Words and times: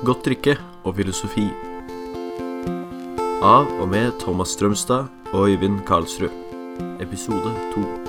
Godt 0.00 0.24
drikke 0.24 0.54
og 0.88 0.94
filosofi. 0.96 1.44
Av 3.44 3.68
og 3.68 3.88
med 3.92 4.16
Thomas 4.22 4.56
Strømstad 4.56 5.12
og 5.34 5.48
Øyvind 5.52 5.82
Karlsrud. 5.84 6.32
Episode 7.04 7.52
to. 7.74 7.99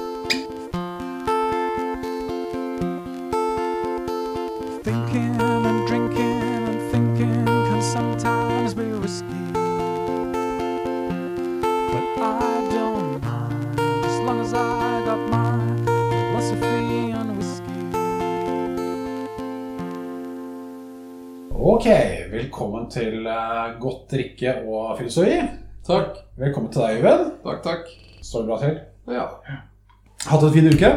Ok, 21.54 21.86
velkommen 22.32 22.86
til 22.90 23.26
eh, 23.28 23.80
Godt 23.80 24.12
drikke 24.14 24.54
og 24.68 24.98
filosofi. 24.98 25.36
Takk. 25.86 26.22
Velkommen 26.40 26.72
til 26.72 26.82
deg, 26.82 27.02
Øyvind. 27.02 27.26
Takk, 27.44 27.60
takk. 27.66 27.92
Står 28.24 28.42
det 28.44 28.48
bra 28.48 28.58
til? 28.62 28.78
Ja. 29.12 29.26
Hatt 30.30 30.46
en 30.48 30.54
fin 30.54 30.70
uke? 30.72 30.92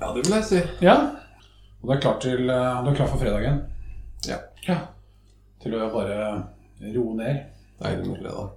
ja, 0.00 0.08
det 0.14 0.24
vil 0.24 0.34
jeg 0.34 0.48
si. 0.48 0.62
Ja. 0.82 0.94
Og 1.82 1.88
du 1.90 1.92
er 1.94 2.00
klar, 2.00 2.16
til, 2.20 2.48
eh, 2.50 2.80
du 2.84 2.90
er 2.90 2.96
klar 2.96 3.10
for 3.12 3.20
fredagen? 3.20 3.60
Ja. 4.28 4.40
Ja. 4.68 4.78
Til 5.62 5.76
å 5.76 5.90
bare 5.92 6.18
roe 6.96 7.14
ned. 7.20 7.44
Deilig 7.82 8.08
med 8.08 8.24
fredag. 8.24 8.50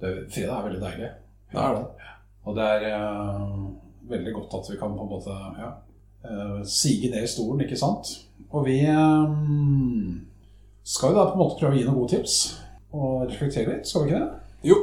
Det, 0.00 0.16
fredag 0.32 0.56
er 0.56 0.66
veldig 0.70 0.82
deilig. 0.82 1.12
Det 1.52 1.62
er 1.68 1.78
det. 1.78 2.10
Og 2.42 2.56
det 2.56 2.72
er 2.74 2.90
eh, 2.96 3.54
veldig 4.16 4.36
godt 4.40 4.58
at 4.58 4.72
vi 4.72 4.80
kan 4.80 4.96
på 4.96 5.04
en 5.04 5.14
måte 5.14 5.38
ja, 5.60 5.70
eh, 6.24 6.60
sige 6.64 7.12
ned 7.12 7.28
i 7.28 7.32
stolen, 7.36 7.60
ikke 7.60 7.78
sant? 7.78 8.16
Og 8.50 8.66
vi 8.66 8.80
eh, 8.88 10.28
skal 10.84 11.12
jo 11.12 11.18
da 11.18 11.26
på 11.30 11.36
en 11.36 11.42
måte 11.42 11.58
prøve 11.60 11.74
å 11.74 11.78
gi 11.78 11.84
noen 11.86 11.98
gode 12.00 12.16
tips 12.16 12.38
og 12.92 13.26
reflektere 13.28 13.70
litt, 13.70 13.88
skal 13.88 14.04
vi 14.04 14.12
ikke 14.12 14.22
det? 14.22 14.30
Jo. 14.68 14.78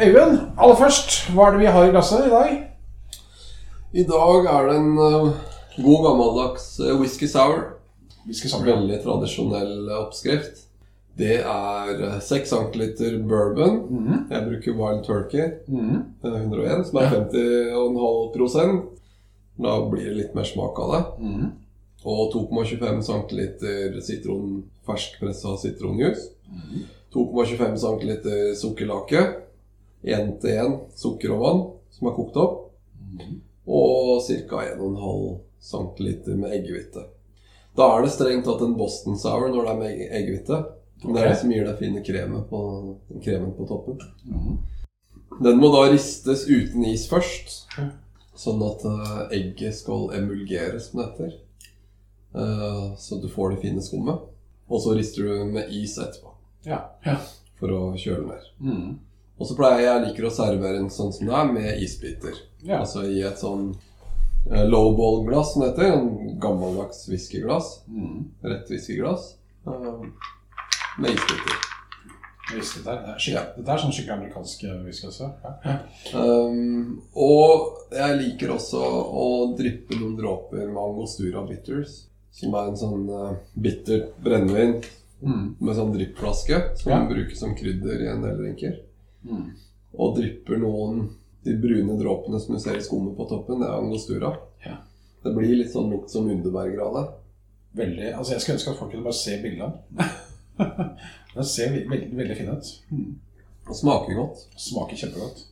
Øyvind, 0.00 0.38
aller 0.56 0.78
først, 0.80 1.16
hva 1.32 1.46
er 1.46 1.56
det 1.56 1.62
vi 1.64 1.72
har 1.74 1.86
i 1.86 1.92
glasset 1.92 2.26
i 2.26 2.32
dag? 2.32 2.52
I 3.92 4.04
dag 4.08 4.46
er 4.48 4.68
det 4.68 4.76
en 4.80 4.92
uh, 4.96 5.32
god 5.76 6.04
gammeldags 6.06 6.68
uh, 6.80 6.94
whisky 7.00 7.28
sour. 7.28 7.74
Whisky 8.26 8.48
sour. 8.48 8.64
Veldig 8.64 9.00
tradisjonell 9.04 9.74
eh, 9.90 9.98
oppskrift. 9.98 10.62
Det 11.18 11.40
er 11.44 12.02
eh, 12.06 12.20
6 12.20 12.54
cm 12.54 12.82
bourbon. 13.28 13.82
Mhm. 13.90 14.26
Jeg 14.30 14.46
bruker 14.48 14.78
Wild 14.78 15.04
Turkey 15.04 15.50
mm. 15.68 15.96
eh, 16.24 16.40
101, 16.40 16.86
som 16.88 17.00
er 17.02 17.10
50,5% 17.10 18.80
Da 19.62 19.74
blir 19.90 20.08
det 20.08 20.16
litt 20.16 20.34
mer 20.34 20.48
smak 20.48 20.78
av 20.80 20.94
det. 20.94 21.02
Mhm. 21.26 21.50
Og 22.02 22.32
2,25 22.34 23.02
cm 23.06 24.00
sitron, 24.02 24.62
ferskpressa 24.86 25.56
sitronjuice. 25.62 26.32
2,25 27.14 27.76
cm 27.84 28.12
sukkerlake. 28.58 29.22
1 30.02 30.32
til 30.42 30.58
1 30.58 30.76
sukker 30.98 31.30
og 31.36 31.42
vann 31.42 31.64
som 31.94 32.08
er 32.10 32.16
kokt 32.16 32.38
opp. 32.42 32.60
Og 33.70 34.22
ca. 34.26 34.64
1,5 34.74 35.40
cm 35.62 36.40
med 36.40 36.56
eggehvite. 36.58 37.06
Da 37.76 37.88
er 37.94 38.04
det 38.04 38.12
strengt 38.12 38.44
tatt 38.44 38.64
en 38.64 38.76
Boston 38.76 39.16
Sour 39.16 39.48
når 39.48 39.62
det 39.62 39.72
er 39.72 39.80
med 39.80 40.02
eggehvite. 40.08 40.58
Det 41.02 41.18
er 41.18 41.30
det 41.30 41.38
som 41.40 41.50
gir 41.50 41.64
deg 41.66 41.78
fine 41.80 42.02
kremen 42.04 42.44
på, 42.50 42.58
kremen 43.24 43.54
på 43.56 43.66
toppen. 43.70 44.02
Mm. 44.26 44.58
Den 45.42 45.58
må 45.58 45.70
da 45.72 45.86
ristes 45.90 46.44
uten 46.50 46.84
is 46.86 47.08
først. 47.10 47.64
Sånn 48.38 48.62
at 48.64 48.84
eh, 48.88 49.38
egget 49.38 49.76
skal 49.76 50.12
emulgeres, 50.16 50.90
som 50.90 51.00
det 51.00 51.08
heter. 51.08 51.32
Eh, 52.34 52.94
så 52.98 53.18
du 53.22 53.28
får 53.28 53.50
det 53.54 53.62
fine 53.64 53.82
skummet. 53.82 54.20
Og 54.68 54.80
så 54.80 54.94
rister 54.96 55.22
du 55.28 55.44
med 55.52 55.72
is 55.74 55.98
etterpå 55.98 56.30
Ja. 56.64 56.78
ja. 57.04 57.16
for 57.60 57.72
å 57.74 57.80
kjøle 57.98 58.26
mer. 58.26 58.44
Mm. 58.60 58.98
Og 59.38 59.48
så 59.48 59.56
pleier 59.58 59.82
jeg 59.84 60.04
liker 60.06 60.28
å 60.28 60.34
servere 60.34 60.78
en 60.80 60.90
sånn 60.92 61.12
som 61.12 61.26
det 61.28 61.34
er, 61.34 61.50
med 61.52 61.82
isbiter. 61.82 62.36
Ja. 62.62 62.78
Altså 62.80 63.02
i 63.08 63.20
et 63.26 63.40
sånn 63.42 63.72
eh, 64.50 64.64
lowball-glass, 64.68 65.52
som 65.52 65.64
det 65.64 65.72
heter. 65.72 65.96
En 65.96 66.38
gammeldags 66.40 67.04
whiskyglass. 67.10 67.80
Mm. 67.88 68.30
Rett 68.46 68.70
whiskyglass. 68.70 69.34
eh, 69.66 70.06
med 70.98 71.10
isbiter. 71.10 71.60
Det, 72.52 72.84
der. 72.84 72.96
det, 73.06 73.12
er 73.16 73.32
ja. 73.32 73.42
det 73.56 73.70
er 73.72 73.80
sånn 73.80 73.92
skikkelig 73.94 74.16
amerikansk 74.18 74.64
whisky 74.84 75.06
også. 75.08 75.28
Ja. 75.64 75.76
Um, 76.18 76.98
og 77.16 77.94
jeg 77.94 78.18
liker 78.18 78.52
også 78.58 78.82
å 78.82 79.26
dryppe 79.56 79.96
noen 79.96 80.18
dråper 80.18 80.66
med 80.66 80.80
Angostura 80.82 81.46
Bitters. 81.48 82.02
Som 82.32 82.54
er 82.56 82.70
en 82.70 82.78
sånn 82.80 83.08
uh, 83.12 83.34
bitter 83.54 84.06
brennevin 84.24 84.78
mm. 85.20 85.56
med 85.60 85.76
sånn 85.76 85.92
dryppflaske. 85.94 86.60
Som 86.80 86.92
Ja. 86.92 87.00
brukes 87.08 87.40
som 87.40 87.54
krydder 87.56 88.04
i 88.04 88.08
en 88.12 88.24
del 88.24 88.38
drinker. 88.40 88.78
Mhm. 89.22 89.50
Og 89.92 90.16
drypper 90.16 90.56
noen 90.58 91.10
De 91.42 91.56
brune 91.58 91.96
dråpene 91.98 92.38
som 92.38 92.54
du 92.54 92.60
ser 92.62 92.76
i 92.78 92.82
skummet 92.84 93.16
på 93.18 93.24
toppen, 93.26 93.58
det 93.58 93.66
er 93.66 93.80
Angostura. 93.80 94.28
Ja. 94.62 94.76
Det 95.24 95.32
blir 95.34 95.56
litt 95.58 95.72
sånn 95.72 95.90
lukt 95.90 96.10
som 96.10 96.28
det. 96.28 97.06
Veldig, 97.74 98.12
altså 98.14 98.32
Jeg 98.32 98.40
skulle 98.40 98.58
ønske 98.60 98.70
at 98.70 98.78
folk 98.78 98.92
kunne 98.92 99.02
bare 99.02 99.18
se 99.18 99.38
bildene. 99.42 100.06
Den 101.34 101.44
ser 101.44 101.72
veldig, 101.72 101.90
veldig, 101.90 102.16
veldig 102.16 102.36
fin 102.36 102.52
ut. 102.52 102.70
Mm. 102.92 103.08
Og 103.66 103.76
smaker 103.76 104.14
godt. 104.14 104.44
Smaker 104.54 105.00
kjempegodt. 105.00 105.46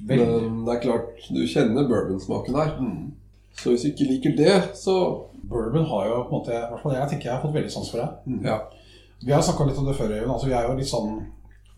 Veldig. 0.00 0.26
Men 0.26 0.64
det 0.64 0.76
er 0.76 0.82
klart, 0.86 1.26
du 1.28 1.42
kjenner 1.46 1.88
bourbonsmaken 1.90 2.58
her. 2.60 2.72
Mhm. 2.80 3.10
Så 3.54 3.70
hvis 3.70 3.82
du 3.82 3.88
ikke 3.92 4.08
liker 4.10 4.36
det, 4.36 4.54
så 4.74 4.94
Bourbon 5.44 5.84
har 5.90 6.06
jo 6.08 6.22
på 6.22 6.32
en 6.32 6.38
måte, 6.38 6.52
i 6.56 6.70
hvert 6.70 6.82
fall 6.82 6.94
jeg 6.94 7.08
tenker 7.10 7.28
jeg 7.28 7.34
har 7.36 7.42
fått 7.42 7.54
veldig 7.54 7.70
sans 7.72 7.90
for 7.90 7.98
det. 7.98 8.42
ja. 8.46 8.60
Vi 9.24 9.30
har 9.32 9.42
snakka 9.42 9.64
litt 9.68 9.78
om 9.78 9.86
det 9.86 9.94
før, 9.94 10.08
Øyvind. 10.10 10.32
Altså, 10.34 10.46
vi 10.48 10.52
er 10.58 10.64
jo 10.66 10.74
litt 10.74 10.88
sånn 10.90 11.12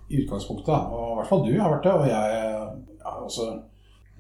i 0.09 0.23
utgangspunktet, 0.23 0.69
og 0.95 1.11
i 1.13 1.17
hvert 1.19 1.29
fall 1.29 1.43
du 1.45 1.51
har 1.61 1.71
vært 1.75 1.83
det, 1.85 1.93
og 1.93 2.07
jeg 2.09 2.39
ja, 3.05 3.13
også 3.27 3.49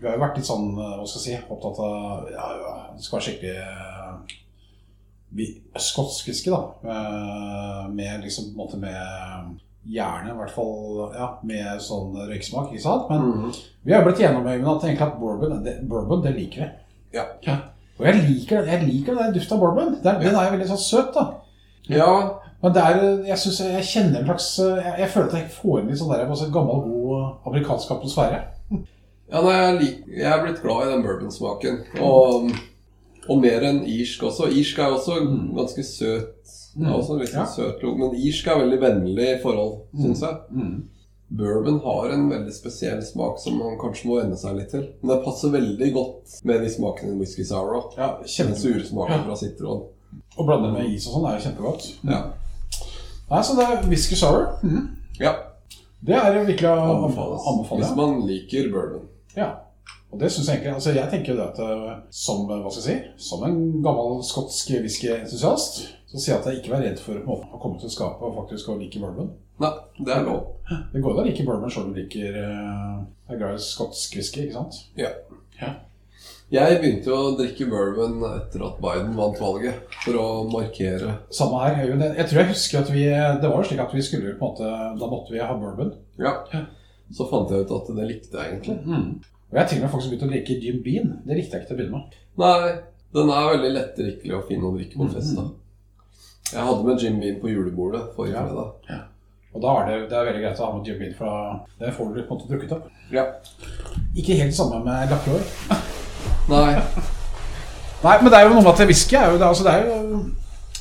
Vi 0.00 0.06
har 0.08 0.16
jo 0.16 0.20
vært 0.24 0.36
litt 0.36 0.46
sånn, 0.48 0.74
hva 0.74 1.06
skal 1.06 1.20
jeg 1.22 1.38
si, 1.38 1.46
opptatt 1.54 1.78
av 1.80 2.26
ja, 2.32 2.46
ja, 2.58 2.72
Det 2.96 3.04
skal 3.04 3.16
være 3.18 3.26
skikkelig 3.28 3.54
eh, 3.62 4.34
vi, 5.38 5.46
skotsk 5.80 6.26
fiske, 6.28 6.50
da. 6.50 6.60
eh, 6.90 7.88
Med 7.94 8.20
liksom 8.26 8.44
på 8.44 8.50
en 8.50 8.60
måte 8.64 8.76
med 8.82 9.60
Gjerne, 9.84 10.32
i 10.32 10.36
hvert 10.38 10.50
fall 10.50 11.12
ja, 11.14 11.26
med 11.44 11.80
sånn 11.84 12.14
røyksmak, 12.28 12.70
ikke 12.72 12.82
sant? 12.82 13.08
Men 13.10 13.20
Mhm. 13.30 13.50
vi 13.84 13.92
har 13.92 14.02
blitt 14.04 14.18
gjennom 14.20 14.42
med 14.44 14.64
at 14.66 14.84
egentlig 14.84 15.02
at 15.06 15.18
bourbon, 15.20 15.62
det, 15.64 15.74
bourbon, 15.88 16.22
det 16.24 16.32
liker 16.38 16.62
vi. 16.62 16.68
Ja. 17.14 17.56
Og 17.98 18.06
jeg 18.08 18.22
liker, 18.28 18.64
jeg 18.66 18.86
liker 18.88 19.14
den 19.20 19.34
duften 19.36 19.54
av 19.56 19.60
bourbon. 19.62 19.92
Den, 20.02 20.16
den 20.22 20.34
er 20.34 20.50
veldig 20.54 20.66
sånn 20.72 20.82
søt, 20.82 21.12
da. 21.14 21.28
ja. 21.92 22.08
Men 22.64 22.78
er, 22.80 23.00
jeg 23.28 23.36
synes 23.42 23.58
jeg 23.60 23.84
kjenner 23.84 24.22
en 24.22 24.28
slags 24.30 24.46
Jeg, 24.56 24.92
jeg 25.02 25.08
føler 25.12 25.26
at 25.28 25.34
jeg 25.36 25.50
får 25.52 25.80
inn 25.82 25.90
litt 25.90 25.98
sånn 26.00 26.12
der, 26.14 26.22
altså, 26.32 26.46
gammel, 26.54 26.78
god 26.88 27.50
amerikansk 27.50 27.90
atmosfære. 27.98 28.38
Ja, 29.34 29.40
nei, 29.40 29.52
jeg, 29.56 29.76
lik, 29.80 30.00
jeg 30.20 30.28
er 30.28 30.42
blitt 30.44 30.58
glad 30.62 30.84
i 30.84 30.90
den 30.92 31.02
bourbonsmaken. 31.02 31.78
Og, 32.04 32.50
og 33.24 33.38
mer 33.40 33.64
enn 33.66 33.78
irsk 33.88 34.22
også. 34.28 34.50
Irsk 34.52 34.78
er 34.84 34.92
også 34.92 35.16
ganske 35.56 35.84
søt. 35.88 36.52
Er 36.76 36.92
også 36.92 37.16
litt 37.18 37.32
Ja. 37.32 37.46
søt 37.48 37.80
Men 37.82 38.12
irsk 38.20 38.50
er 38.52 38.60
veldig 38.60 38.78
vennlig 38.82 39.28
i 39.32 39.38
forhold, 39.42 39.78
syns 39.96 40.22
jeg. 40.26 40.60
Bourbon 41.28 41.80
har 41.82 42.10
en 42.14 42.28
veldig 42.30 42.52
spesiell 42.54 43.00
smak 43.02 43.38
som 43.42 43.56
man 43.58 43.78
kanskje 43.80 44.06
må 44.10 44.18
venne 44.20 44.36
seg 44.38 44.56
litt 44.58 44.70
til. 44.74 44.84
Men 45.02 45.14
det 45.16 45.24
passer 45.24 45.50
veldig 45.54 45.88
godt 45.94 46.34
med 46.44 46.60
de 46.62 46.68
smakene 46.70 47.14
i 47.14 47.18
whisky 47.18 47.44
sour. 47.48 47.90
Ja, 47.96 48.18
Den 48.22 48.54
sure 48.56 48.84
smaken 48.84 49.16
Ja. 49.18 49.24
fra 49.24 49.36
sitron. 49.36 49.82
Å 50.38 50.44
blande 50.46 50.70
med 50.72 50.92
is 50.92 51.06
og 51.08 51.16
sånn 51.16 51.26
er 51.30 51.38
jo 51.40 51.48
kjempegodt. 51.48 51.88
Ja. 52.04 52.20
Nei, 53.30 53.42
Så 53.42 53.56
det 53.56 53.64
er 53.66 53.88
whisky 53.88 54.14
sour. 54.14 54.58
Mm. 54.62 54.88
ja. 55.18 55.34
Det 56.04 56.14
er 56.14 56.44
virkelig 56.44 56.68
å 56.68 57.06
anbefale. 57.08 57.80
Hvis 57.80 57.96
man 57.96 58.26
liker 58.28 58.70
bourbon. 58.70 59.08
Ja. 59.36 59.54
Og 60.12 60.20
det 60.20 60.30
synes 60.30 60.46
jeg 60.46 60.60
egentlig 60.60 60.74
Altså, 60.74 60.92
jeg 60.94 61.10
tenker 61.10 61.32
jo 61.32 61.38
det 61.40 61.46
at 61.48 61.58
eh, 61.58 61.94
som 62.10 62.46
hva 62.46 62.70
skal 62.70 62.82
jeg 62.82 62.84
si, 63.16 63.26
som 63.30 63.42
en 63.42 63.82
gammel 63.82 64.20
skotsk 64.22 64.70
whiskyentusiast, 64.84 65.80
så 66.14 66.30
jeg 66.30 66.36
at 66.38 66.46
jeg 66.46 66.60
ikke 66.60 66.74
vær 66.74 66.84
redd 66.84 67.00
for 67.02 67.18
å 67.18 67.58
komme 67.62 67.80
til 67.82 67.90
skapet 67.90 68.26
og 68.26 68.36
faktisk 68.42 68.68
å 68.70 68.76
like 68.78 69.00
bourbon. 69.02 69.32
Nei, 69.62 69.70
det 69.98 70.12
er 70.14 70.26
lov. 70.26 70.44
Det 70.92 71.02
går 71.02 71.14
jo 71.16 71.22
å 71.22 71.24
like 71.26 71.46
bourbon 71.46 71.72
selv 71.72 71.88
om 71.88 71.94
du 71.94 72.00
liker 72.02 72.38
uh, 72.38 73.02
er 73.30 73.40
glad 73.40 73.58
i 73.58 73.64
skotsk 73.64 74.14
whisky, 74.18 74.46
ikke 74.46 74.60
sant? 74.60 74.78
Ja. 74.98 75.10
Ja. 75.60 75.74
Jeg 76.54 76.78
begynte 76.82 77.10
jo 77.10 77.16
å 77.16 77.34
drikke 77.38 77.66
bourbon 77.70 78.20
etter 78.28 78.62
at 78.66 78.78
Biden 78.82 79.14
vant 79.18 79.38
valget, 79.40 79.94
for 80.04 80.18
å 80.20 80.26
markere 80.50 81.16
Samme 81.34 81.62
her. 81.64 81.80
Jeg 81.88 82.28
tror 82.30 82.40
jeg 82.40 82.50
husker 82.52 82.82
at 82.82 82.92
vi 82.94 83.04
Det 83.08 83.48
var 83.48 83.56
jo 83.58 83.68
slik 83.70 83.82
at 83.82 83.94
vi 83.96 84.04
skulle 84.04 84.34
på 84.38 84.44
en 84.44 84.52
måte 84.52 84.72
Da 85.00 85.08
måtte 85.10 85.34
vi 85.34 85.42
ha 85.42 85.56
bourbon. 85.58 85.94
Ja. 86.20 86.36
Ja. 86.52 86.66
Så 87.14 87.26
fant 87.30 87.50
jeg 87.50 87.66
ut 87.66 87.74
at 87.74 87.90
det 87.96 88.06
likte 88.10 88.38
jeg 88.38 88.54
egentlig. 88.54 88.76
Og 89.50 89.56
jeg 89.56 89.60
har 89.60 89.68
til 89.70 89.80
og 89.80 89.84
med 89.86 89.92
faktisk 89.92 90.12
begynt 90.12 90.26
å 90.26 90.30
drikke 90.32 90.60
Jim 90.62 90.78
Bean. 90.84 91.10
Det 91.26 91.36
likte 91.38 91.56
jeg 91.56 91.64
ikke 91.64 91.70
til 91.72 91.76
å 91.76 91.80
begynne 91.80 91.98
med. 92.00 92.16
Nei, 92.42 92.72
den 93.14 93.34
er 93.34 93.50
veldig 93.52 93.72
lettdrikkelig 93.74 94.38
og 94.38 94.48
fin 94.48 94.64
å 94.64 94.72
drikke 94.74 95.00
på 95.00 95.10
fest. 95.12 95.36
da. 95.38 95.44
Jeg 96.52 96.62
hadde 96.66 96.84
med 96.86 97.00
Jim 97.02 97.20
Bean 97.20 97.40
på 97.40 97.48
julebordet 97.50 98.02
forrige 98.16 98.34
Ja. 98.36 98.44
fredag. 98.46 99.00
Og 99.54 99.62
da 99.62 99.68
er 99.80 99.86
det, 99.86 100.10
det 100.10 100.16
er 100.18 100.24
veldig 100.26 100.42
greit 100.42 100.60
å 100.60 100.64
ha 100.66 100.76
med 100.76 100.86
Jim 100.88 100.98
Bean, 100.98 101.14
for 101.14 101.60
det 101.80 101.92
får 101.94 102.08
du 102.14 102.22
på 102.22 102.34
en 102.34 102.38
måte 102.38 102.48
drukket 102.50 102.72
opp. 102.74 102.88
Ja. 103.14 103.24
Ikke 104.16 104.34
helt 104.38 104.50
det 104.50 104.56
samme 104.58 104.80
med 104.84 105.10
Lacroix. 105.10 105.44
Nei, 106.50 106.74
Nei, 108.04 108.16
men 108.20 108.30
det 108.32 108.38
er 108.38 108.42
jo 108.48 108.54
noe 108.54 108.62
med 108.66 108.72
at 108.74 108.82
whisky 108.88 109.16
er 109.16 109.30
jo 109.32 109.38
det, 109.40 109.46
altså, 109.48 109.64
det 109.64 109.72
er 109.72 109.86
jo 109.88 110.18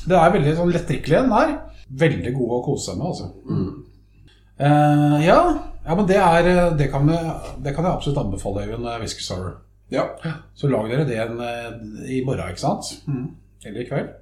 Det 0.04 0.16
er 0.20 0.32
veldig 0.34 0.56
sånn 0.58 0.72
lettdrikkelig, 0.74 1.20
den 1.22 1.32
er. 1.32 1.54
veldig 1.88 2.32
god 2.34 2.50
å 2.58 2.62
kose 2.66 2.90
seg 2.90 2.98
med, 2.98 3.06
altså. 3.06 3.30
Mm. 3.48 3.70
Uh, 4.60 5.16
ja, 5.24 5.38
ja, 5.86 5.94
men 5.98 6.06
det 6.06 6.16
er 6.20 6.74
Det 6.78 6.90
kan, 6.92 7.08
jeg, 7.08 7.32
det 7.64 7.72
kan 7.74 7.84
jeg 7.88 7.92
absolutt 7.94 8.20
anbefale, 8.26 8.66
Øyvind. 8.66 8.86
eh, 8.90 8.98
Whisky 9.00 9.22
Sour. 9.24 9.54
Ja. 9.90 10.04
Så 10.54 10.68
lag 10.68 10.90
dere 10.90 11.06
det 11.08 11.16
en, 11.22 11.40
eh, 11.40 12.10
i 12.18 12.20
morgen, 12.26 12.50
ikke 12.52 12.60
sant? 12.60 12.92
Eller 13.64 13.80
i 13.80 13.88
kveld. 13.88 14.12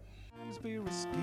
Be 0.61 0.79
risky. 0.79 1.23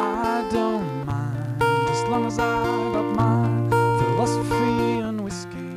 I 0.00 0.48
don't 0.52 1.04
mind 1.06 1.62
as 1.90 2.02
long 2.08 2.26
as 2.26 2.38
I 2.38 2.64
got 2.92 3.08
my 3.14 3.68
philosophy 3.98 5.00
and 5.02 5.20
whiskey. 5.20 5.68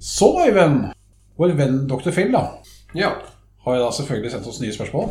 Så, 0.00 0.44
Øyvind, 0.46 0.92
vår 1.36 1.48
venn 1.48 1.88
Dr. 1.88 2.10
Phil 2.10 2.32
da, 2.32 2.40
ja. 2.94 3.10
har 3.64 3.74
jo 3.74 3.84
da 3.84 3.90
selvfølgelig 3.92 4.30
sendt 4.30 4.46
oss 4.46 4.60
nye 4.60 4.72
spørsmål. 4.72 5.08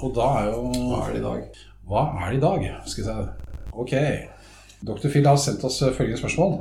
Og 0.00 0.14
da 0.16 0.26
er 0.40 0.50
jo 0.50 0.62
Hva 0.90 1.08
er 1.08 1.12
det 1.12 1.20
i 1.20 1.24
dag? 1.24 1.42
Hva 1.86 2.02
er 2.24 2.30
det 2.30 2.38
i 2.38 2.40
dag? 2.40 2.68
Skal 2.86 3.04
vi 3.04 3.08
se. 3.08 3.16
Ok. 3.72 3.92
Dr. 4.82 5.08
Phil 5.08 5.26
har 5.26 5.36
sendt 5.36 5.64
oss 5.64 5.82
eh, 5.82 5.94
følgende 5.94 6.18
spørsmål. 6.18 6.58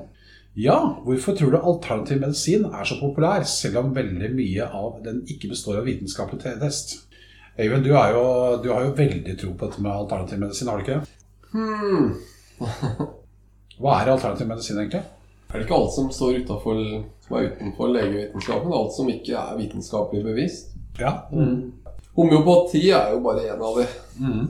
Ja, 0.60 0.78
hvorfor 1.06 1.36
tror 1.38 1.52
du 1.54 1.58
alternativ 1.62 2.20
medisin 2.20 2.66
er 2.66 2.84
så 2.84 2.98
populær, 3.00 3.44
selv 3.48 3.78
om 3.80 3.94
veldig 3.96 4.34
mye 4.36 4.66
av 4.68 4.98
den 5.06 5.22
ikke 5.32 5.48
består 5.54 5.78
av 5.80 5.86
vitenskapelig 5.88 6.42
te- 6.44 6.58
test? 6.60 6.98
Øyvind, 7.60 7.84
du, 7.86 7.90
jo, 7.94 8.58
du 8.64 8.68
har 8.74 8.84
jo 8.86 8.92
veldig 8.98 9.38
tro 9.40 9.54
på 9.54 9.66
dette 9.70 9.82
med 9.84 9.92
alternativ 9.96 10.40
medisin, 10.44 10.68
har 10.68 10.78
du 10.78 10.84
ikke? 10.84 11.00
Hmm. 11.54 12.12
Hva 13.82 13.96
er 14.02 14.12
alternativ 14.12 14.48
medisin, 14.52 14.78
egentlig? 14.84 15.02
Er 15.52 15.58
det 15.60 15.66
ikke 15.66 15.76
alt 15.80 15.96
som 15.96 16.12
står 16.16 16.42
utenfor, 16.44 16.84
som 17.26 17.38
er 17.40 17.48
utenfor 17.52 17.90
legevitenskapen? 17.96 18.76
Alt 18.76 18.94
som 18.96 19.10
ikke 19.12 19.34
er 19.40 19.58
vitenskapelig 19.60 20.24
bevist? 20.28 20.76
Ja. 21.00 21.16
Homeopati 22.16 22.86
er 22.92 23.14
jo 23.16 23.20
bare 23.24 23.48
en 23.54 23.64
av 23.68 23.80
de. 23.80 23.88
Mm. 24.20 24.46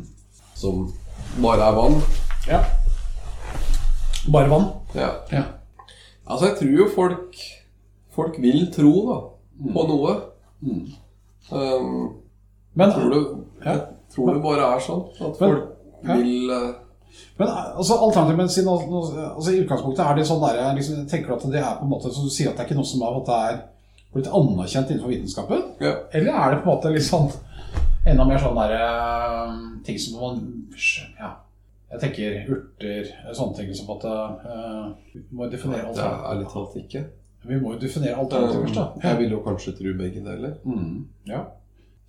Som 0.58 0.88
bare 1.42 1.70
er 1.72 1.78
vann. 1.78 1.98
ja. 2.50 2.60
Bare 4.34 4.50
vann? 4.52 4.68
Ja. 4.98 5.12
Ja. 5.34 5.44
Altså, 6.28 6.46
jeg 6.48 6.58
tror 6.58 6.78
jo 6.78 6.88
folk 6.96 7.36
Folk 8.12 8.36
vil 8.44 8.66
tro 8.76 8.92
da 9.08 9.18
på 9.74 9.84
noe. 9.88 10.14
Mm. 10.62 10.82
Um, 11.52 12.10
Men, 12.76 12.92
tror 12.92 13.10
du 13.14 13.20
Ja. 13.66 13.76
tror 14.14 14.26
men, 14.26 14.36
det 14.36 14.44
bare 14.44 14.76
er 14.76 14.80
sånn 14.80 15.06
at 15.16 15.20
Men- 15.22 15.36
folk 15.40 15.64
ja. 16.04 16.16
vil 16.18 16.52
uh, 16.52 16.74
men 17.38 17.48
altså, 17.48 17.94
alternativet 17.98 18.38
medisin 18.38 18.68
altså, 18.68 19.32
altså, 19.36 19.52
I 19.52 19.62
utgangspunktet 19.64 20.06
er 20.06 20.16
det 20.16 20.26
sånn 20.28 20.42
der, 20.44 20.74
liksom, 20.76 21.08
tenker 21.08 21.28
du 21.28 21.34
at 21.36 21.52
det 21.52 21.60
er 21.62 21.78
på 21.80 21.84
en 21.84 21.90
måte 21.92 22.12
Så 22.14 22.24
du 22.24 22.30
sier 22.30 22.50
at 22.50 22.58
det 22.58 22.64
er 22.66 22.70
ikke 22.70 22.80
noe 22.80 22.88
som 22.88 23.02
er, 23.02 23.18
at 23.20 23.26
det 23.32 23.40
er 23.52 23.62
blitt 24.14 24.28
anerkjent 24.40 24.92
innenfor 24.92 25.12
vitenskapen? 25.12 25.64
Ja. 25.82 25.94
Eller 26.14 26.32
er 26.34 26.52
det 26.56 26.64
på 26.64 26.70
en 26.70 26.76
måte 26.76 26.92
litt 26.94 27.08
sånn 27.08 27.32
enda 28.06 28.26
mer 28.28 28.40
sånn 28.42 28.56
derre 28.58 28.82
eh, 28.88 29.58
ting 29.86 30.00
som 30.00 30.20
man 30.20 30.42
Ja. 31.20 31.34
Jeg 31.92 32.00
tenker 32.00 32.36
urter, 32.56 33.10
sånne 33.36 33.56
ting 33.58 33.72
som 33.76 33.90
at 33.98 34.06
eh, 34.08 34.92
Vi 35.16 35.24
må 35.36 35.50
definere 35.52 35.82
er 35.82 35.90
alternativer. 35.90 36.30
ærlig 36.32 36.48
talt 36.54 36.78
ikke. 36.86 37.02
Vi 37.50 37.58
må 37.60 37.74
jo 37.74 37.80
definere 37.82 38.20
alternativer 38.22 38.68
først, 38.68 38.78
da. 38.80 38.86
Jeg 39.10 39.20
vil 39.20 39.32
jo 39.36 39.40
kanskje 39.44 39.74
tro 39.80 39.94
begge 40.00 40.24
deler. 40.24 40.54
Mm, 40.64 41.02
ja. 41.28 41.42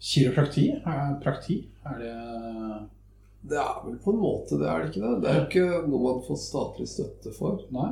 Kiroprakti? 0.03 0.69
Er, 0.87 1.17
prakti? 1.23 1.57
Er 1.87 1.99
det 1.99 2.15
Det 3.51 3.59
er 3.59 3.81
vel 3.87 3.97
på 4.05 4.13
en 4.15 4.21
måte 4.23 4.59
det, 4.61 4.69
er 4.71 4.83
det 4.85 4.91
ikke 4.93 5.03
det? 5.03 5.13
Det 5.23 5.31
er 5.31 5.39
jo 5.41 5.47
ikke 5.49 5.89
noe 5.91 6.03
man 6.05 6.21
får 6.29 6.39
statlig 6.39 6.87
støtte 6.91 7.33
for. 7.35 7.59
Nei? 7.75 7.89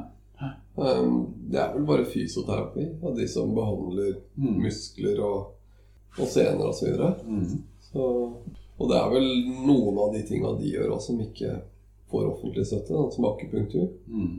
Um, 0.80 1.16
det 1.50 1.58
er 1.60 1.72
vel 1.74 1.84
bare 1.88 2.06
fysioterapi 2.08 2.86
av 3.04 3.16
de 3.18 3.26
som 3.28 3.50
behandler 3.56 4.14
Mm. 4.38 4.60
muskler 4.62 5.18
og, 5.26 5.50
og 6.18 6.28
sener 6.30 6.62
osv. 6.70 6.78
Så 6.78 6.86
videre. 6.86 7.10
Mm. 7.26 7.58
så, 7.90 8.06
og 8.80 8.88
det 8.88 8.96
er 8.96 9.10
vel 9.12 9.26
noen 9.66 9.98
av 10.00 10.14
de 10.14 10.22
tinga 10.30 10.54
de 10.60 10.70
gjør 10.70 10.94
også, 10.94 11.10
som 11.10 11.20
ikke 11.26 11.58
får 12.10 12.26
offentlig 12.30 12.66
støtte, 12.66 12.94
sånn 12.94 13.12
som 13.14 13.28
akupunktur. 13.30 13.86
Mm. 14.10 14.34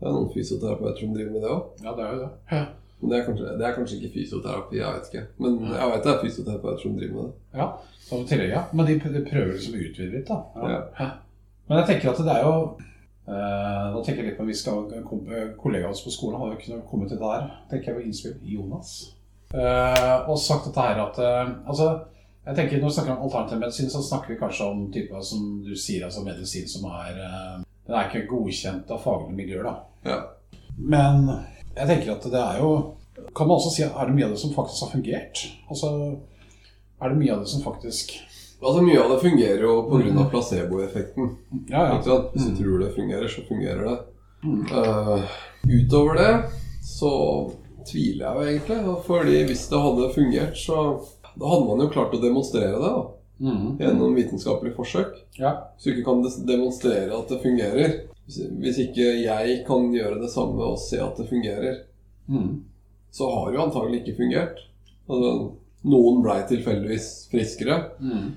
Det 0.00 0.08
er 0.08 0.14
noen 0.16 0.30
fysioterapeuter 0.34 1.00
som 1.02 1.16
driver 1.16 1.32
med 1.34 1.42
det 1.44 1.54
òg. 1.54 1.64
Ja, 1.84 1.94
det 1.96 2.04
er 2.04 2.12
jo 2.14 2.20
det. 2.20 2.30
Ja. 2.52 2.60
Men 3.00 3.10
det 3.12 3.16
er, 3.18 3.24
kanskje, 3.24 3.54
det 3.56 3.64
er 3.66 3.74
kanskje 3.76 3.96
ikke 3.96 4.12
fysioterapi, 4.18 4.76
jeg 4.76 4.96
vet 4.96 5.08
ikke. 5.08 5.24
Men 5.40 5.56
jeg 5.72 5.90
vet 5.92 6.04
det 6.04 6.12
er 6.12 6.22
fysioterapeuter 6.24 6.82
som 6.82 6.98
driver 6.98 7.16
med 7.16 7.26
det. 7.28 7.60
Ja, 7.62 7.68
så 8.04 8.20
i 8.20 8.28
tillegg, 8.28 8.52
ja. 8.52 8.62
Men 8.76 8.88
de, 8.90 8.96
de 9.16 9.22
prøver 9.24 9.52
liksom 9.54 9.76
å 9.78 9.82
utvide 9.86 10.12
litt, 10.18 10.28
da. 10.28 10.68
Ja. 11.00 11.08
Men 11.70 11.80
jeg 11.80 11.88
tenker 11.92 12.10
at 12.10 12.20
det 12.26 12.34
er 12.34 12.44
jo 12.44 12.54
eh, 13.30 13.86
Nå 13.94 14.02
tenker 14.02 14.24
jeg 14.24 14.32
litt 14.32 14.38
på 14.40 14.46
vi 14.48 14.56
skal 14.58 14.88
Kollegaen 15.06 15.86
av 15.86 15.94
oss 15.94 16.02
på 16.02 16.10
skolen 16.10 16.40
har 16.40 16.50
jo 16.50 16.58
kunnet 16.64 16.88
komme 16.90 17.06
til 17.08 17.20
det 17.20 17.30
her, 17.30 17.44
tenker 17.70 17.92
jeg 17.92 17.98
på 18.00 18.06
innspill. 18.08 18.36
Jonas. 18.56 18.94
Eh, 19.54 20.16
og 20.30 20.38
sagt 20.38 20.68
dette 20.68 20.88
her 20.88 21.00
at 21.04 21.20
eh, 21.22 21.52
Altså, 21.70 21.92
jeg 22.46 22.56
tenker 22.56 22.80
når 22.80 22.88
vi 22.88 22.94
snakker 22.96 23.12
om 23.12 23.26
alternativ 23.26 23.58
medisin, 23.60 23.90
så 23.92 24.02
snakker 24.02 24.32
vi 24.32 24.38
kanskje 24.40 24.68
om 24.72 24.86
typer 24.92 25.20
som 25.24 25.44
du 25.64 25.74
sier, 25.76 26.06
altså 26.06 26.24
medisin 26.24 26.68
som 26.68 26.86
er 26.90 27.18
eh, 27.20 27.58
Den 27.86 27.96
er 27.98 28.08
ikke 28.08 28.28
godkjent 28.30 28.90
av 28.90 29.02
faglige 29.02 29.36
miljøer, 29.36 29.66
da. 29.66 29.74
Ja. 30.08 30.18
Men 30.78 31.26
jeg 31.76 31.86
tenker 31.86 32.14
at 32.14 32.26
det 32.32 32.40
er 32.40 32.60
jo 32.62 32.70
Kan 33.36 33.48
man 33.50 33.58
også 33.58 33.72
si 33.74 33.82
at 33.84 33.96
er 34.00 34.08
det 34.08 34.16
mye 34.16 34.28
av 34.28 34.32
det 34.32 34.40
som 34.40 34.54
faktisk 34.54 34.86
har 34.86 34.92
fungert? 34.94 35.42
Altså, 35.68 35.90
er 37.02 37.12
det 37.12 37.20
mye 37.20 37.34
av 37.34 37.44
det 37.44 37.50
som 37.52 37.64
faktisk 37.64 38.14
Altså 38.60 38.82
Mye 38.84 39.00
av 39.00 39.12
det 39.14 39.20
fungerer 39.22 39.62
jo 39.64 39.74
pga. 39.88 40.24
placeboeffekten. 40.32 41.30
Ja, 41.70 41.84
ja. 41.86 41.94
Ikke 41.94 42.10
sant? 42.10 42.34
Hvis 42.34 42.48
du 42.50 42.58
tror 42.58 42.82
det 42.82 42.90
fungerer, 42.92 43.28
så 43.28 43.44
fungerer 43.48 43.86
det. 43.86 43.94
Uh, 44.44 45.22
utover 45.64 46.18
det 46.20 46.34
så 46.84 47.12
tviler 47.88 48.26
jeg 48.26 48.34
jo 48.36 48.50
egentlig. 48.50 48.96
Fordi 49.06 49.38
hvis 49.48 49.64
det 49.70 49.80
hadde 49.80 50.10
fungert, 50.12 50.60
så 50.60 50.76
da 51.34 51.50
hadde 51.52 51.66
man 51.68 51.82
jo 51.84 51.90
klart 51.92 52.14
å 52.16 52.22
demonstrere 52.22 52.76
det 52.76 52.90
da, 52.90 53.04
mm. 53.40 53.66
gjennom 53.80 54.16
vitenskapelige 54.18 54.76
forsøk. 54.78 55.20
ja. 55.38 55.54
Hvis 55.76 55.84
du 55.84 55.92
ikke 55.94 56.08
kan 56.08 56.24
demonstrere 56.48 57.16
at 57.16 57.30
det 57.32 57.40
fungerer, 57.44 57.96
hvis, 58.30 58.82
ikke 58.86 59.06
jeg 59.24 59.62
kan 59.66 59.88
gjøre 59.94 60.20
det 60.22 60.30
samme 60.30 60.62
og 60.72 60.78
se 60.82 61.00
at 61.02 61.16
det 61.18 61.28
fungerer, 61.30 61.80
mm. 62.30 62.52
så 63.10 63.30
har 63.34 63.50
det 63.50 63.58
jo 63.58 63.64
antagelig 63.64 64.02
ikke 64.02 64.18
fungert. 64.20 64.60
Altså, 65.10 65.32
noen 65.90 66.22
blei 66.22 66.38
tilfeldigvis 66.48 67.10
friskere. 67.32 67.80
Mm. 67.98 68.30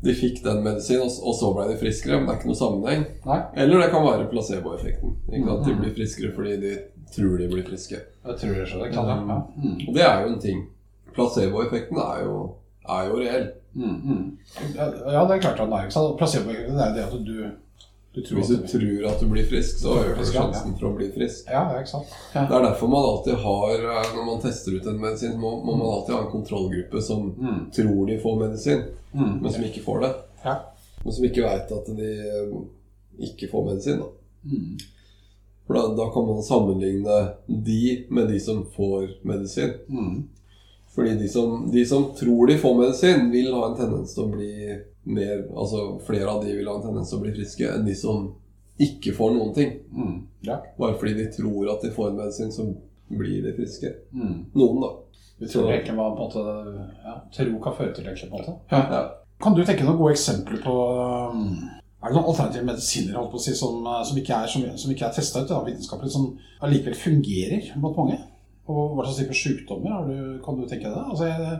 De 0.00 0.14
fikk 0.16 0.40
den 0.44 0.62
medisinen, 0.64 1.08
og 1.08 1.34
så 1.36 1.50
ble 1.52 1.66
de 1.70 1.78
friskere, 1.80 2.18
men 2.18 2.28
det 2.28 2.34
er 2.34 2.40
ikke 2.40 2.50
noe 2.50 2.58
sammenheng. 2.60 3.02
Nei, 3.26 3.40
Eller 3.60 3.82
det 3.84 3.90
kan 3.92 4.06
være 4.06 4.28
placeboeffekten. 4.32 5.16
At 5.44 5.66
de 5.66 5.76
blir 5.76 5.96
friskere 5.96 6.32
fordi 6.36 6.56
de 6.62 6.76
tror 7.14 7.36
de 7.38 7.48
blir 7.50 7.66
friske. 7.66 7.98
jeg 8.00 8.38
tror 8.40 8.54
det 8.54 8.68
skjønner. 8.70 8.92
Kan 8.94 9.08
det? 9.08 9.16
Ja. 9.28 9.40
Mhm. 9.56 9.88
Og 9.88 9.94
det 9.96 10.04
er 10.06 10.22
jo 10.22 10.32
en 10.32 10.40
ting. 10.40 10.62
Placeboeffekten 11.14 11.96
er 11.98 12.24
jo, 12.24 12.36
er 12.88 13.08
jo 13.08 13.16
reell. 13.22 13.48
Mm, 13.74 14.36
Ja, 14.74 14.86
ja, 15.12 15.20
det 15.28 15.36
er 15.36 15.40
klart 15.44 15.58
den 15.62 15.72
er 15.72 15.84
ikke 15.86 15.94
sant. 15.94 16.16
Placeboeffekten 16.18 16.78
er 16.78 16.88
er 16.90 16.94
det 16.94 17.04
at 17.04 17.12
du, 17.26 17.50
du 18.14 18.20
tror 18.26 18.38
Hvis 18.40 18.48
du 18.48 18.56
at 18.56 18.70
tror 18.72 19.10
at 19.12 19.20
du 19.20 19.26
blir 19.30 19.46
frisk, 19.46 19.78
så 19.78 19.92
øker 20.00 20.14
du 20.18 20.24
det 20.24 20.34
ja. 20.34 20.40
sjansen 20.40 20.74
for 20.80 20.88
å 20.90 20.96
bli 20.96 21.10
frisk. 21.14 21.46
Ja, 21.50 21.62
ja, 21.70 21.78
ikke 21.78 21.92
sant. 21.92 22.10
Ja. 22.34 22.46
Det 22.50 22.56
er 22.58 22.64
derfor 22.66 22.88
man 22.90 23.06
alltid 23.10 23.34
har 23.44 23.74
eh, 23.92 24.08
Når 24.16 24.24
man 24.26 24.40
tester 24.42 24.74
ut 24.74 24.86
en 24.90 25.00
medisin, 25.00 25.36
må, 25.38 25.52
må 25.64 25.76
man 25.76 25.86
alltid 25.94 26.14
ha 26.16 26.20
en 26.24 26.32
kontrollgruppe 26.32 27.02
som 27.02 27.28
mm. 27.38 27.60
tror 27.76 28.06
de 28.10 28.18
får 28.22 28.40
medisin, 28.46 28.82
Mhm. 29.12 29.38
men 29.42 29.52
som 29.52 29.64
ikke 29.66 29.82
får 29.82 30.00
det. 30.00 30.10
Ja. 30.44 30.52
Men 31.04 31.12
som 31.12 31.24
ikke 31.24 31.42
veit 31.42 31.70
at 31.74 31.86
de 31.96 32.10
eh, 32.14 32.58
ikke 33.30 33.48
får 33.50 33.64
medisin. 33.72 33.98
da 34.02 34.06
Mhm. 34.42 34.78
For 35.66 35.74
da, 35.74 35.82
da 35.94 36.10
kan 36.10 36.26
man 36.26 36.42
sammenligne 36.42 37.16
de 37.46 38.06
med 38.10 38.28
de 38.28 38.40
som 38.40 38.64
får 38.76 39.08
medisin. 39.22 39.74
Mhm. 39.88 40.28
Fordi 40.94 41.14
de 41.20 41.28
som, 41.30 41.70
de 41.70 41.84
som 41.86 42.08
tror 42.18 42.50
de 42.50 42.58
får 42.58 42.78
medisin, 42.78 43.28
vil 43.30 43.52
ha 43.54 43.68
en 43.68 43.76
tendens 43.78 44.14
til 44.14 44.24
å 44.26 44.32
bli 44.32 44.54
mer 45.10 45.46
Altså 45.56 45.96
flere 46.04 46.28
av 46.28 46.42
de 46.44 46.52
vil 46.58 46.66
ha 46.68 46.74
en 46.76 46.82
tendens 46.84 47.08
til 47.08 47.16
å 47.16 47.22
bli 47.22 47.32
friske 47.32 47.68
enn 47.72 47.86
de 47.86 47.94
som 47.96 48.26
ikke 48.80 49.14
får 49.16 49.32
noen 49.36 49.54
ting. 49.56 49.72
Mm. 49.92 50.16
Ja. 50.48 50.58
Bare 50.78 50.96
fordi 51.00 51.14
de 51.18 51.26
tror 51.34 51.70
at 51.72 51.82
de 51.84 51.92
får 51.92 52.10
en 52.10 52.18
medisin, 52.20 52.52
så 52.52 52.66
blir 53.10 53.42
de 53.44 53.52
friske. 53.56 53.92
Mm. 54.12 54.36
Noen, 54.56 54.80
da. 54.84 54.90
Vi 55.40 55.48
tror 55.48 55.66
det 55.66 55.74
egentlig 55.74 55.96
var 55.96 56.14
på 56.16 56.22
en 56.22 56.28
måte 56.28 56.86
ja, 57.04 57.14
Tro 57.32 57.60
kan 57.64 57.76
føre 57.76 57.92
til 57.96 58.08
egentlig 58.08 58.30
på 58.30 58.36
en 58.36 58.42
måte. 58.42 58.56
Ja. 58.72 59.02
Kan 59.40 59.56
du 59.56 59.62
tenke 59.64 59.86
noen 59.86 60.00
gode 60.00 60.12
eksempler 60.12 60.60
på 60.60 60.74
um, 61.32 61.44
Er 62.00 62.10
det 62.10 62.16
noen 62.16 62.28
alternative 62.28 62.66
medisiner 62.68 63.16
holdt 63.16 63.32
på 63.32 63.40
å 63.40 63.44
si, 63.44 63.54
som, 63.56 63.78
uh, 63.86 64.02
som 64.04 64.20
ikke 64.20 64.36
er, 64.36 64.50
som, 64.52 64.66
som 64.82 64.92
ikke 64.92 65.06
er 65.08 65.16
testa 65.16 65.44
ut 65.44 65.48
da, 65.48 65.62
vitenskapelig, 65.64 66.12
som 66.12 66.28
allikevel 66.64 66.98
fungerer 66.98 67.70
mot 67.80 67.96
mange? 67.96 68.18
Og 68.70 68.94
hva 68.96 69.06
slags 69.06 69.20
type 69.22 69.38
sykdommer 69.38 70.04
du, 70.08 70.18
kan 70.44 70.58
du 70.58 70.66
tenke 70.68 70.90
deg? 70.90 71.00
Altså, 71.12 71.26
jeg, 71.30 71.58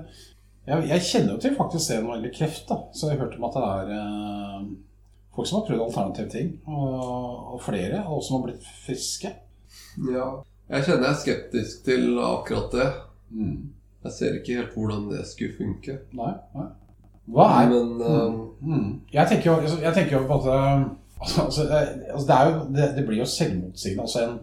jeg, 0.69 0.87
jeg 0.93 1.07
kjenner 1.09 1.35
jo 1.35 1.43
til 1.43 1.57
faktisk 1.59 1.93
det 1.93 1.99
når 2.05 2.23
det 2.25 2.35
kreft. 2.37 2.69
da, 2.69 2.79
Så 2.95 3.11
jeg 3.11 3.21
hørte 3.23 3.41
om 3.41 3.49
at 3.49 3.59
det 3.59 3.65
er 3.71 3.93
eh, 3.97 4.71
folk 5.35 5.51
som 5.51 5.61
har 5.61 5.67
prøvd 5.69 5.85
alternative 5.87 6.33
ting, 6.33 6.55
og, 6.69 7.57
og 7.57 7.61
flere, 7.65 8.05
og 8.07 8.23
som 8.27 8.39
har 8.39 8.49
blitt 8.49 8.71
friske. 8.87 9.35
ja. 10.13 10.31
Jeg 10.71 10.85
kjenner 10.87 11.09
jeg 11.09 11.11
er 11.17 11.19
skeptisk 11.19 11.81
til 11.83 12.19
akkurat 12.23 12.75
det. 12.77 12.85
Mm. 13.35 13.73
Jeg 14.05 14.13
ser 14.15 14.37
ikke 14.39 14.59
helt 14.61 14.77
hvordan 14.77 15.09
det 15.11 15.25
skulle 15.27 15.57
funke. 15.57 15.97
Nei, 16.15 16.31
nei. 16.55 16.69
Hva 17.31 17.47
er 17.59 17.73
Men 17.73 18.01
eh, 18.01 18.39
Mm. 18.61 19.01
Jeg 19.13 19.29
tenker 19.29 19.51
jo, 19.51 19.79
jeg 19.81 19.95
tenker 19.97 20.19
jo 20.19 20.27
på 20.29 20.37
at 20.37 20.47
altså, 21.21 21.45
altså, 21.47 21.63
eh, 21.65 22.13
altså, 22.13 22.27
det, 22.29 22.39
jo, 22.45 22.59
det, 22.77 22.89
det 22.97 23.05
blir 23.07 23.19
jo 23.19 23.25
selvmotsigende. 23.25 24.03
Altså 24.03 24.25
en 24.27 24.35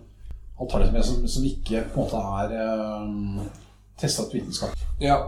alternativ 0.59 1.01
som, 1.03 1.27
som 1.27 1.43
ikke 1.43 1.83
på 1.93 2.01
en 2.01 2.05
måte 2.05 2.21
er 2.41 3.01
um, 3.01 3.41
testet 3.99 4.33
vitenskap. 4.33 4.69
ja. 4.99 5.19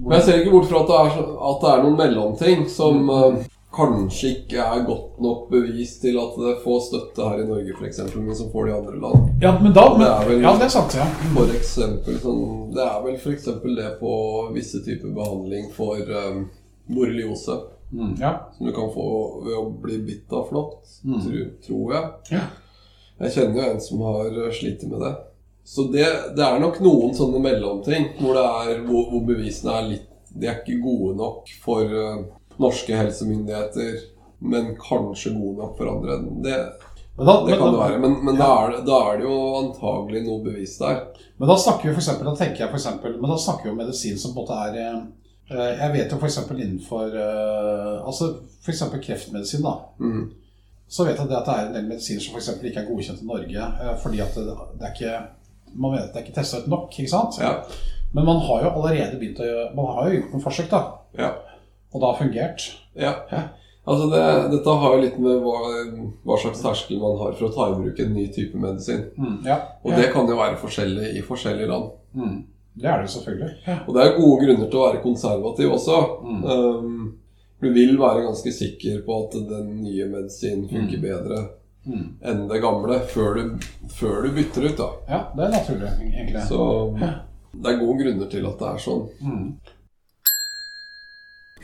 Men 0.00 0.16
jeg 0.16 0.24
ser 0.24 0.38
ikke 0.40 0.52
bort 0.54 0.68
fra 0.70 0.80
at 0.80 0.88
det 0.88 0.98
er, 0.98 1.08
så- 1.16 1.32
at 1.50 1.60
det 1.64 1.70
er 1.70 1.82
noen 1.84 1.96
mellomting 1.98 2.62
som 2.72 3.10
eh, 3.12 3.42
kanskje 3.76 4.30
ikke 4.32 4.62
er 4.64 4.84
godt 4.86 5.18
nok 5.20 5.50
bevis 5.50 5.98
til 6.00 6.16
at 6.18 6.38
det 6.40 6.54
får 6.64 6.78
støtte 6.86 7.26
her 7.28 7.42
i 7.42 7.48
Norge, 7.50 7.74
f.eks., 7.76 7.98
men 8.16 8.34
som 8.38 8.48
får 8.54 8.64
det 8.66 8.72
i 8.72 8.76
andre 8.78 9.00
land. 9.02 9.26
Ja, 9.42 9.52
men 9.60 9.74
da 9.76 9.84
men, 9.90 10.00
Det 10.00 10.08
er 10.08 10.28
vel- 10.30 10.42
Ja, 10.46 10.54
det 10.56 10.64
er 10.64 10.72
sant, 10.72 10.94
ja. 10.96 11.04
For 11.34 11.52
eksempel 11.52 12.16
sånn 12.22 12.72
Det 12.72 12.86
er 12.86 13.02
vel 13.04 13.18
f.eks. 13.20 13.44
det 13.76 13.90
på 14.00 14.14
visse 14.54 14.80
typer 14.86 15.12
behandling 15.14 15.68
for 15.76 16.00
um, 16.00 16.48
borreliose. 16.88 17.58
Mm, 17.92 18.14
ja. 18.22 18.32
Som 18.56 18.66
du 18.66 18.72
kan 18.72 18.88
få 18.94 19.06
ved 19.44 19.54
å 19.58 19.66
bli 19.82 19.98
bitt 20.06 20.32
av 20.32 20.48
flått, 20.48 20.80
Mm. 21.04 21.20
tro, 21.26 21.44
tror 21.66 21.92
jeg. 21.92 22.10
Ja. 22.38 22.46
Jeg 23.20 23.34
kjenner 23.34 23.58
jo 23.60 23.66
en 23.68 23.82
som 23.84 24.04
har 24.06 24.38
slitt 24.56 24.86
med 24.88 25.02
det. 25.04 25.14
Så 25.64 25.84
det, 25.92 26.06
det 26.36 26.44
er 26.44 26.60
nok 26.60 26.80
noen 26.82 27.12
sånne 27.14 27.40
mellomting 27.44 28.14
hvor, 28.18 28.34
det 28.34 28.44
er, 28.44 28.78
hvor, 28.86 29.10
hvor 29.12 29.26
bevisene 29.28 29.74
er 29.76 29.90
litt 29.90 30.06
De 30.30 30.48
er 30.48 30.60
ikke 30.62 30.80
gode 30.82 31.12
nok 31.18 31.50
for 31.62 31.90
uh, 31.90 32.22
norske 32.60 32.94
helsemyndigheter, 32.96 33.98
men 34.38 34.72
kanskje 34.80 35.34
gode 35.34 35.58
nok 35.58 35.76
for 35.78 35.90
andre. 35.90 36.18
Det, 36.44 36.56
Men 37.16 37.26
da, 37.26 37.34
det 37.44 37.50
men, 37.50 37.58
kan 37.58 37.72
det 37.74 37.80
være. 37.80 38.00
Men, 38.04 38.16
men 38.24 38.38
da, 38.38 38.50
er 38.64 38.74
det, 38.74 38.82
da 38.88 38.98
er 39.10 39.20
det 39.20 39.26
jo 39.26 39.38
antagelig 39.60 40.22
noe 40.26 40.44
bevis 40.44 40.76
der. 40.80 41.00
men 41.36 41.50
da 41.50 41.56
snakker 41.58 41.88
vi 41.88 41.94
for 41.96 42.02
eksempel, 42.02 42.30
da 42.30 42.36
tenker 42.38 42.64
jeg 42.64 42.70
for 42.70 42.80
eksempel, 42.80 43.16
men 43.20 43.32
da 43.32 43.38
snakker 43.44 43.66
vi 43.66 43.72
om 43.74 43.80
medisin 43.82 44.20
som 44.20 44.36
på 44.36 44.44
en 44.44 44.46
måte 44.46 44.60
er 44.68 44.78
eh, 44.84 45.72
Jeg 45.82 45.92
vet 45.96 46.14
jo 46.14 46.20
eksempel 46.30 46.62
innenfor 46.62 47.16
eh, 47.26 47.96
Altså 48.04 48.30
eksempel 48.70 49.02
kreftmedisin, 49.02 49.66
da. 49.66 49.74
Mm. 49.98 50.28
Så 50.90 51.06
vet 51.06 51.20
jeg 51.20 51.30
det 51.30 51.38
at 51.38 51.46
det 51.46 51.54
er 51.54 51.68
en 51.68 51.76
del 51.76 51.86
medisiner 51.86 52.24
som 52.24 52.38
eksempel 52.40 52.70
ikke 52.70 52.82
er 52.82 52.88
godkjent 52.88 53.22
i 53.22 53.28
Norge 53.28 53.68
eh, 53.84 53.92
fordi 54.02 54.22
at 54.24 54.34
det, 54.34 54.56
det 54.80 54.88
er 54.88 54.96
ikke 54.96 55.20
man 55.78 55.94
vet 55.94 56.08
at 56.08 56.12
det 56.14 56.18
er 56.20 56.26
ikke 56.26 56.38
testa 56.40 56.58
ut 56.58 56.70
nok. 56.70 56.98
ikke 56.98 57.12
sant? 57.12 57.38
Ja. 57.38 57.60
Men 58.12 58.26
man 58.26 58.42
har 58.42 58.64
jo 58.64 58.72
allerede 58.74 59.20
begynt 59.20 59.38
å 59.38 59.46
gjøre 59.46 59.70
Man 59.76 59.92
har 59.94 60.08
jo 60.08 60.16
gjort 60.16 60.34
noen 60.34 60.42
forsøk, 60.42 60.68
da. 60.72 60.80
Ja. 61.18 61.30
Og 61.90 62.02
det 62.02 62.08
har 62.08 62.18
fungert. 62.18 62.68
Ja. 62.98 63.14
Ja. 63.30 63.42
Altså 63.90 64.06
det, 64.10 64.22
dette 64.52 64.74
har 64.82 64.94
jo 64.94 65.02
litt 65.02 65.16
med 65.22 65.40
hva, 65.42 65.56
hva 66.26 66.36
slags 66.38 66.60
terskel 66.62 67.00
man 67.00 67.16
har 67.18 67.32
for 67.38 67.48
å 67.48 67.54
ta 67.54 67.70
i 67.70 67.78
bruk 67.78 68.02
en 68.02 68.12
ny 68.14 68.26
type 68.34 68.58
medisin. 68.60 69.06
Mm, 69.16 69.38
ja. 69.48 69.56
Og 69.82 69.94
det 69.96 70.10
kan 70.12 70.28
jo 70.30 70.36
være 70.38 70.58
forskjellig 70.60 71.14
i 71.18 71.22
forskjellige 71.26 71.70
land. 71.70 71.88
Mm. 72.14 72.36
Det 72.80 72.90
er 72.90 73.02
det 73.02 73.10
selvfølgelig. 73.14 73.50
Ja. 73.66 73.78
Og 73.86 73.96
det 73.96 74.04
er 74.04 74.18
gode 74.18 74.44
grunner 74.44 74.68
til 74.68 74.78
å 74.78 74.84
være 74.84 75.02
konservativ 75.02 75.74
også. 75.74 75.98
Mm. 76.22 76.44
Um, 76.44 76.99
du 77.60 77.72
vil 77.72 77.96
være 78.00 78.22
ganske 78.26 78.52
sikker 78.52 79.02
på 79.06 79.16
at 79.24 79.34
den 79.50 79.72
nye 79.84 80.06
medisinen 80.12 80.68
funker 80.70 81.02
bedre 81.02 81.48
Mm. 81.86 82.08
enn 82.20 82.42
det 82.48 82.58
gamle 82.60 82.98
før 83.08 83.34
du, 83.38 83.68
før 83.88 84.26
du 84.26 84.34
bytter 84.36 84.66
ut. 84.68 84.76
da. 84.76 84.88
ja, 85.08 85.20
det 85.36 85.44
er 85.46 85.52
naturlig, 85.54 85.92
egentlig. 86.10 86.42
Så 86.44 86.58
det 87.56 87.70
er 87.72 87.78
gode 87.80 88.02
grunner 88.02 88.28
til 88.28 88.44
at 88.50 88.58
det 88.60 88.68
er 88.68 88.82
sånn. 88.84 89.06
Mm. 89.24 89.46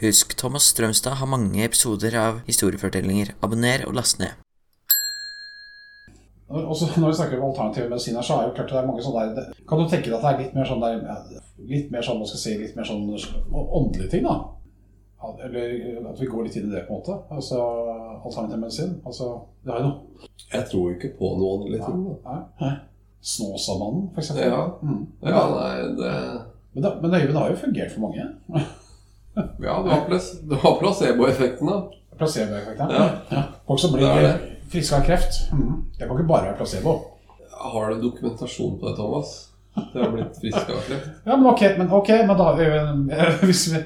Husk, 0.00 0.32
Thomas 0.40 0.70
Strømstad 0.72 1.20
har 1.20 1.28
mange 1.28 1.62
episoder 1.64 2.16
av 2.20 2.40
historiefortellinger. 2.48 3.34
Abonner 3.44 3.84
og 3.86 3.94
last 3.96 4.18
ned. 4.18 4.32
Når, 6.48 6.64
også, 6.64 6.88
når 6.96 7.10
vi 7.10 7.14
snakker 7.20 7.40
om 7.40 7.50
alternative 7.50 7.88
medisiner, 7.90 8.22
så 8.22 8.36
er 8.36 8.42
det 8.42 8.48
jo 8.50 8.56
klart 8.58 8.72
det 8.72 8.80
er 8.80 8.86
mange 8.86 9.02
sånne 9.02 9.22
der 9.34 9.46
Kan 9.68 9.80
du 9.80 9.88
tenke 9.90 10.12
deg 10.12 10.14
at 10.16 10.22
det 10.22 10.30
er 10.32 10.42
litt 10.44 10.52
mer 10.54 10.68
sånn 10.68 10.84
der 10.84 11.00
Litt 11.66 11.88
mer 11.90 12.04
sånn, 12.06 12.20
hva 12.20 12.28
skal 12.28 12.38
jeg 12.38 12.44
si, 12.44 12.58
litt 12.62 12.76
mer 12.76 12.86
sånn 12.86 13.02
åndelige 13.50 14.12
ting, 14.12 14.28
da? 14.28 14.36
Eller 15.44 16.10
at 16.10 16.20
vi 16.20 16.26
går 16.30 16.44
litt 16.46 16.56
inn 16.60 16.68
i 16.70 16.74
det, 16.74 16.84
på 16.88 16.94
en 16.94 17.00
måte. 17.00 17.16
Altså 17.34 17.60
alternativ 18.24 18.58
medisin. 18.60 18.92
Altså, 19.06 19.30
det 19.64 19.72
har 19.72 19.80
jo 19.80 19.86
noe 19.88 20.28
Jeg 20.52 20.66
tror 20.70 20.90
ikke 20.92 21.12
på 21.18 21.30
noe 21.38 21.54
åndelig 21.56 21.80
ting. 21.84 22.02
da. 22.24 22.72
Snåsamannen, 23.26 24.10
eksempel. 24.18 24.44
Ja. 24.52 24.64
Mm. 24.82 25.06
Ja, 25.24 25.44
nei, 25.50 25.76
det... 25.98 26.10
Men, 26.76 26.82
da, 26.84 26.90
men 27.02 27.14
Øyvind 27.14 27.38
har 27.38 27.50
jo 27.50 27.56
fungert 27.56 27.92
for 27.94 28.00
mange. 28.06 28.26
Ja, 29.36 29.82
du 29.84 29.90
har, 29.90 30.06
plas 30.08 30.30
har 30.62 30.78
placeboeffekten, 30.80 31.68
da. 31.68 31.82
Placeboeffekten. 32.16 32.92
Ja. 32.96 33.08
Ja. 33.28 33.42
Folk 33.68 33.80
som 33.82 33.92
blir 33.92 34.06
Det 34.06 34.12
er 34.16 34.22
det. 34.22 34.54
friske 34.72 34.96
av 34.96 35.02
kreft. 35.04 35.42
Mm. 35.52 35.82
Det 35.98 36.06
kan 36.06 36.16
ikke 36.16 36.28
bare 36.30 36.46
være 36.46 36.56
placebo. 36.56 36.94
Har 37.52 37.90
du 37.90 38.00
dokumentasjon 38.06 38.78
på 38.80 38.88
det, 38.88 38.94
Thomas? 38.96 39.34
Det 39.92 40.00
har 40.00 40.14
blitt 40.14 40.38
friske 40.40 40.72
av 40.72 40.80
kreft? 40.88 41.10
Ja, 41.26 41.36
men 41.36 41.46
ok, 41.50 41.62
men, 41.78 41.92
ok, 41.92 42.08
men 42.30 42.38
da 42.40 42.46
Øyvind, 42.56 43.12
hvis, 43.50 43.66
vi, 43.74 43.82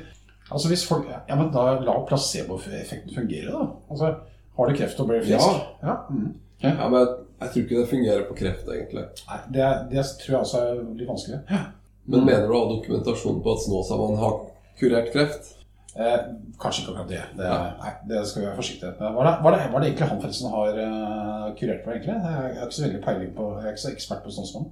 altså 0.51 0.71
hvis 0.73 0.85
folk, 0.89 1.09
ja, 1.11 1.37
men 1.39 1.51
da 1.55 1.67
La 1.85 1.97
placeboeffekten 2.09 3.15
fungere, 3.15 3.51
da. 3.55 3.67
Altså, 3.91 4.15
Har 4.57 4.69
du 4.69 4.77
kreft 4.77 5.01
og 5.01 5.09
blir 5.09 5.23
frisk? 5.25 5.61
Ja. 5.83 5.95
Mm. 6.11 6.33
Ja, 6.61 6.89
men 6.89 6.99
jeg, 6.99 7.13
jeg 7.41 7.53
tror 7.53 7.63
ikke 7.63 7.79
det 7.79 7.93
fungerer 7.93 8.27
på 8.29 8.37
kreft, 8.43 8.67
egentlig. 8.69 9.05
Nei, 9.31 9.39
det, 9.55 9.69
det 9.93 10.05
tror 10.21 10.35
jeg 10.35 10.41
også 10.41 10.65
er 10.67 10.83
litt 10.99 11.09
vanskelig. 11.09 11.39
Ja. 11.49 11.63
Men 12.11 12.27
mener 12.27 12.49
du 12.49 12.57
å 12.57 12.61
ha 12.65 12.69
dokumentasjon 12.75 13.41
på 13.45 13.55
at 13.55 13.65
Snåsamann 13.65 14.21
har 14.21 14.37
kurert 14.81 15.11
kreft? 15.15 15.55
Eh, 15.95 16.19
kanskje 16.61 16.83
ikke 16.83 16.93
akkurat 16.93 17.09
det. 17.11 17.23
det 17.39 17.49
Nei, 17.81 17.93
det 18.11 18.21
skal 18.29 18.43
vi 18.43 18.47
være 18.47 18.59
forsiktige 18.61 18.93
med. 18.99 19.15
Var 19.17 19.27
det, 19.27 19.33
var, 19.45 19.57
det, 19.57 19.63
det 19.73 19.89
egentlig 19.89 20.11
han 20.13 20.21
forresten 20.23 20.53
har 20.53 20.79
uh, 20.79 21.47
kurert 21.59 21.83
på, 21.85 21.95
egentlig? 21.95 22.15
Jeg 22.15 22.51
er 22.51 22.67
ikke 22.67 22.77
så 22.77 22.85
veldig 22.87 23.01
peiling 23.07 23.33
på 23.37 23.49
Jeg 23.57 23.65
er 23.65 23.75
ikke 23.75 23.85
så 23.85 23.93
ekspert 23.95 24.23
på 24.27 24.35
sånn. 24.37 24.71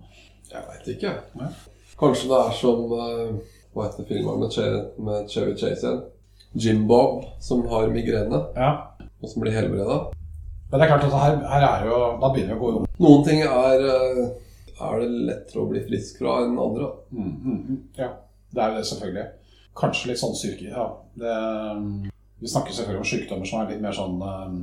Jeg 0.53 0.65
veit 0.69 0.91
ikke. 0.95 1.15
Ja. 1.41 1.51
Kanskje 1.99 2.31
det 2.31 2.39
er 2.39 2.55
som 2.55 2.93
eh, 2.95 3.57
Hva 3.75 3.87
heter 3.89 4.07
filmer 4.09 4.37
med, 4.41 4.55
med 4.99 5.29
Chevy 5.31 5.57
Chase 5.57 5.85
igjen? 5.87 6.03
Jim 6.59 6.87
Bob, 6.89 7.25
som 7.45 7.67
har 7.69 7.89
migrene, 7.93 8.41
Ja. 8.57 8.71
og 9.23 9.29
som 9.29 9.43
blir 9.43 9.53
helbreda. 9.53 9.99
Men 10.71 10.81
det 10.81 10.85
er 10.87 10.93
klart 10.99 11.05
at 11.05 11.17
her, 11.21 11.37
her 11.49 11.65
er 11.67 11.85
jo 11.89 11.99
Da 12.21 12.29
begynner 12.33 12.55
det 12.55 12.59
å 12.59 12.61
gå 12.61 12.71
rundt 12.75 12.99
Noen 13.01 13.23
ting 13.25 13.41
er, 13.41 13.85
eh, 13.89 14.19
er 14.85 14.99
det 15.01 15.09
lettere 15.31 15.63
å 15.63 15.69
bli 15.71 15.81
frisk 15.87 16.19
fra 16.21 16.43
enn 16.45 16.59
andre. 16.61 16.91
Mm, 17.13 17.31
mm, 17.45 17.59
mm. 17.69 17.79
Ja, 17.99 18.09
det 18.55 18.63
er 18.63 18.69
jo 18.73 18.77
det, 18.77 18.87
selvfølgelig. 18.91 19.27
Kanskje 19.79 20.11
litt 20.11 20.21
sånn 20.21 20.37
syke 20.37 20.69
Ja. 20.69 20.87
Det, 21.19 21.37
vi 22.41 22.47
snakker 22.53 22.73
selvfølgelig 22.77 23.01
om 23.03 23.09
sykdommer 23.13 23.47
som 23.51 23.61
er 23.63 23.71
litt 23.73 23.81
mer 23.83 23.97
sånn 23.97 24.21
um, 24.23 24.59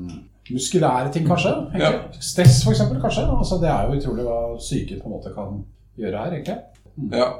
muskulære 0.51 1.11
ting, 1.11 1.25
kanskje. 1.27 1.51
egentlig. 1.73 2.21
Stress, 2.23 2.61
for 2.63 2.71
eksempel, 2.75 3.01
kanskje. 3.01 3.25
Altså, 3.37 3.57
det 3.61 3.69
er 3.71 3.87
jo 3.89 3.97
utrolig 3.99 4.25
hva 4.27 4.37
syke 4.61 4.99
på 5.01 5.09
en 5.09 5.15
måte 5.17 5.33
kan 5.35 5.57
gjøre 5.99 6.21
her, 6.21 6.37
egentlig. 6.37 6.57
Ja. 7.11 7.31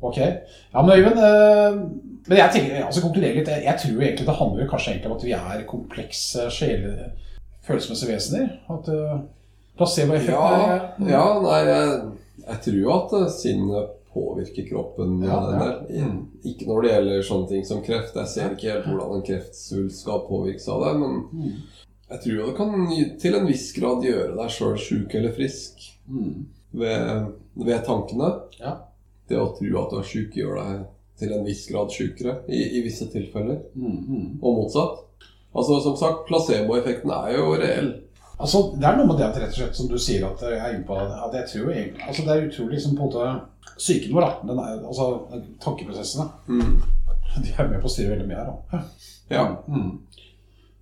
Ok. 0.00 0.16
Ja, 0.18 0.82
men 0.82 0.92
Øyvind 0.94 1.18
eh, 1.18 1.78
Men 2.28 2.38
jeg 2.38 2.50
tenker, 2.52 2.84
altså 2.86 3.00
konkluderer 3.02 3.34
litt. 3.40 3.48
Jeg, 3.48 3.64
jeg 3.64 3.80
tror 3.82 4.02
egentlig 4.04 4.26
det 4.28 4.34
handler 4.38 4.68
kanskje 4.70 4.90
egentlig 4.92 5.10
om 5.10 5.16
at 5.16 5.24
vi 5.24 5.32
er 5.32 5.62
komplekse 5.66 6.44
sjele, 6.52 7.10
følelsesmessige 7.66 8.12
vesener. 8.14 8.48
At 8.70 8.88
uh, 8.92 9.14
placeboeffekten 9.78 10.34
Ja, 10.34 10.74
er 10.74 11.08
ja 11.08 11.22
nei, 11.42 11.60
jeg, 11.70 11.94
jeg 12.46 12.60
tror 12.66 12.76
jo 12.82 12.92
at 12.94 13.14
eh, 13.22 13.30
sinnet 13.32 13.94
påvirker 14.12 14.66
kroppen 14.70 15.18
Ja, 15.24 15.38
ja. 15.54 15.70
del. 15.88 16.12
Ikke 16.48 16.68
når 16.68 16.82
det 16.84 16.92
gjelder 16.92 17.26
sånne 17.28 17.48
ting 17.50 17.64
som 17.68 17.80
kreft. 17.86 18.16
Jeg 18.20 18.30
ser 18.34 18.52
ikke 18.54 18.70
helt 18.74 18.86
hvordan 18.90 19.16
en 19.18 19.26
kreftsvulst 19.28 20.02
skal 20.04 20.22
påvirkes 20.28 20.68
av 20.74 20.84
det. 20.84 20.92
Men 21.00 21.16
Mm. 21.32 21.56
jeg 22.10 22.20
tror 22.24 22.34
jo 22.38 22.46
det 22.46 22.56
kan 22.56 23.18
til 23.24 23.34
en 23.40 23.46
viss 23.48 23.72
grad 23.76 24.04
gjøre 24.04 24.36
deg 24.36 24.50
sjøl 24.54 24.76
sjuk 24.80 25.14
eller 25.14 25.32
frisk 25.36 25.88
Mm. 26.08 26.46
ved, 26.72 27.26
ved 27.56 27.82
tankene. 27.84 28.30
Ja. 28.60 28.76
Det 29.28 29.38
å 29.38 29.50
tro 29.56 29.82
at 29.82 29.92
du 29.92 29.98
er 30.00 30.08
sjuk, 30.08 30.36
gjør 30.36 30.58
deg 30.60 30.86
til 31.18 31.34
en 31.34 31.46
viss 31.46 31.64
grad 31.68 31.92
sjukere 31.92 32.34
i, 32.46 32.60
i 32.78 32.82
visse 32.84 33.08
tilfeller. 33.12 33.60
Mm, 33.74 33.96
mm. 34.08 34.26
Og 34.42 34.60
motsatt. 34.62 35.04
Altså 35.56 35.80
Som 35.82 35.96
sagt, 35.98 36.26
placeboeffekten 36.28 37.10
er 37.10 37.34
jo 37.36 37.54
reell. 37.58 37.90
Altså, 38.38 38.58
Det 38.78 38.86
er 38.86 38.98
noe 38.98 39.08
med 39.08 39.18
det 39.18 39.26
at 39.26 39.38
rett 39.40 39.54
og 39.54 39.58
slett, 39.58 39.76
som 39.76 39.88
du 39.90 39.96
sier, 39.98 40.26
at 40.28 40.42
jeg 40.46 40.58
er 40.58 40.76
inne 40.76 40.86
på 40.86 40.98
at 40.98 41.34
jeg 41.34 41.48
tror 41.52 41.72
egentlig, 41.72 42.04
altså 42.06 42.24
Det 42.26 42.34
er 42.34 42.46
utrolig 42.46 42.76
liksom 42.76 42.96
på 42.96 43.02
en 43.02 43.08
måte 43.08 43.30
Psyken 43.78 44.14
vår. 44.14 44.28
Den 44.46 44.58
er, 44.58 44.78
altså 44.86 45.06
tankeprosessene. 45.62 46.24
Mm. 46.48 46.78
De 47.44 47.50
er 47.54 47.68
med 47.68 47.82
på 47.82 47.86
å 47.86 47.92
styre 47.92 48.14
veldig 48.14 48.26
mye 48.26 48.38
her. 48.38 48.48
Da. 48.48 48.80
Ja. 49.30 49.44
Mm. 49.68 49.90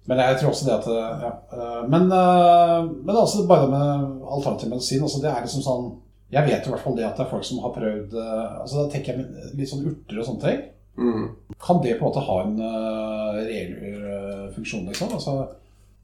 Men 0.06 0.20
jeg 0.22 0.38
tror 0.38 0.52
også 0.52 0.68
det 0.68 0.74
at 0.76 0.86
ja, 0.86 1.30
øh, 1.58 1.88
Men, 1.90 2.02
øh, 2.12 2.90
men 3.06 3.16
altså 3.16 3.46
bare 3.48 3.68
med 3.70 4.20
alternativ 4.36 4.70
medisin 4.70 5.02
altså 5.02 5.18
det 5.22 5.30
er 5.30 5.42
liksom 5.42 5.64
sånn 5.66 5.88
Jeg 6.32 6.42
vet 6.48 6.66
i 6.66 6.70
hvert 6.70 6.82
fall 6.82 6.96
det 6.96 7.04
at 7.06 7.16
det 7.16 7.22
er 7.26 7.30
folk 7.30 7.44
som 7.46 7.60
har 7.62 7.70
prøvd 7.76 8.14
øh, 8.18 8.60
altså 8.62 8.80
Da 8.82 8.88
tenker 8.90 9.12
jeg 9.14 9.52
litt 9.54 9.68
sånn 9.70 9.84
urter 9.86 10.18
og 10.18 10.26
sånne 10.26 10.42
ting. 10.42 10.64
Mm. 10.98 11.28
Kan 11.62 11.82
det 11.84 11.98
på 11.98 12.06
en 12.06 12.08
måte 12.08 12.24
ha 12.26 12.36
en 12.42 12.56
uh, 12.58 13.36
reell 13.36 13.74
øh, 13.84 14.46
funksjon, 14.56 14.86
liksom? 14.88 15.12
Altså, 15.12 15.34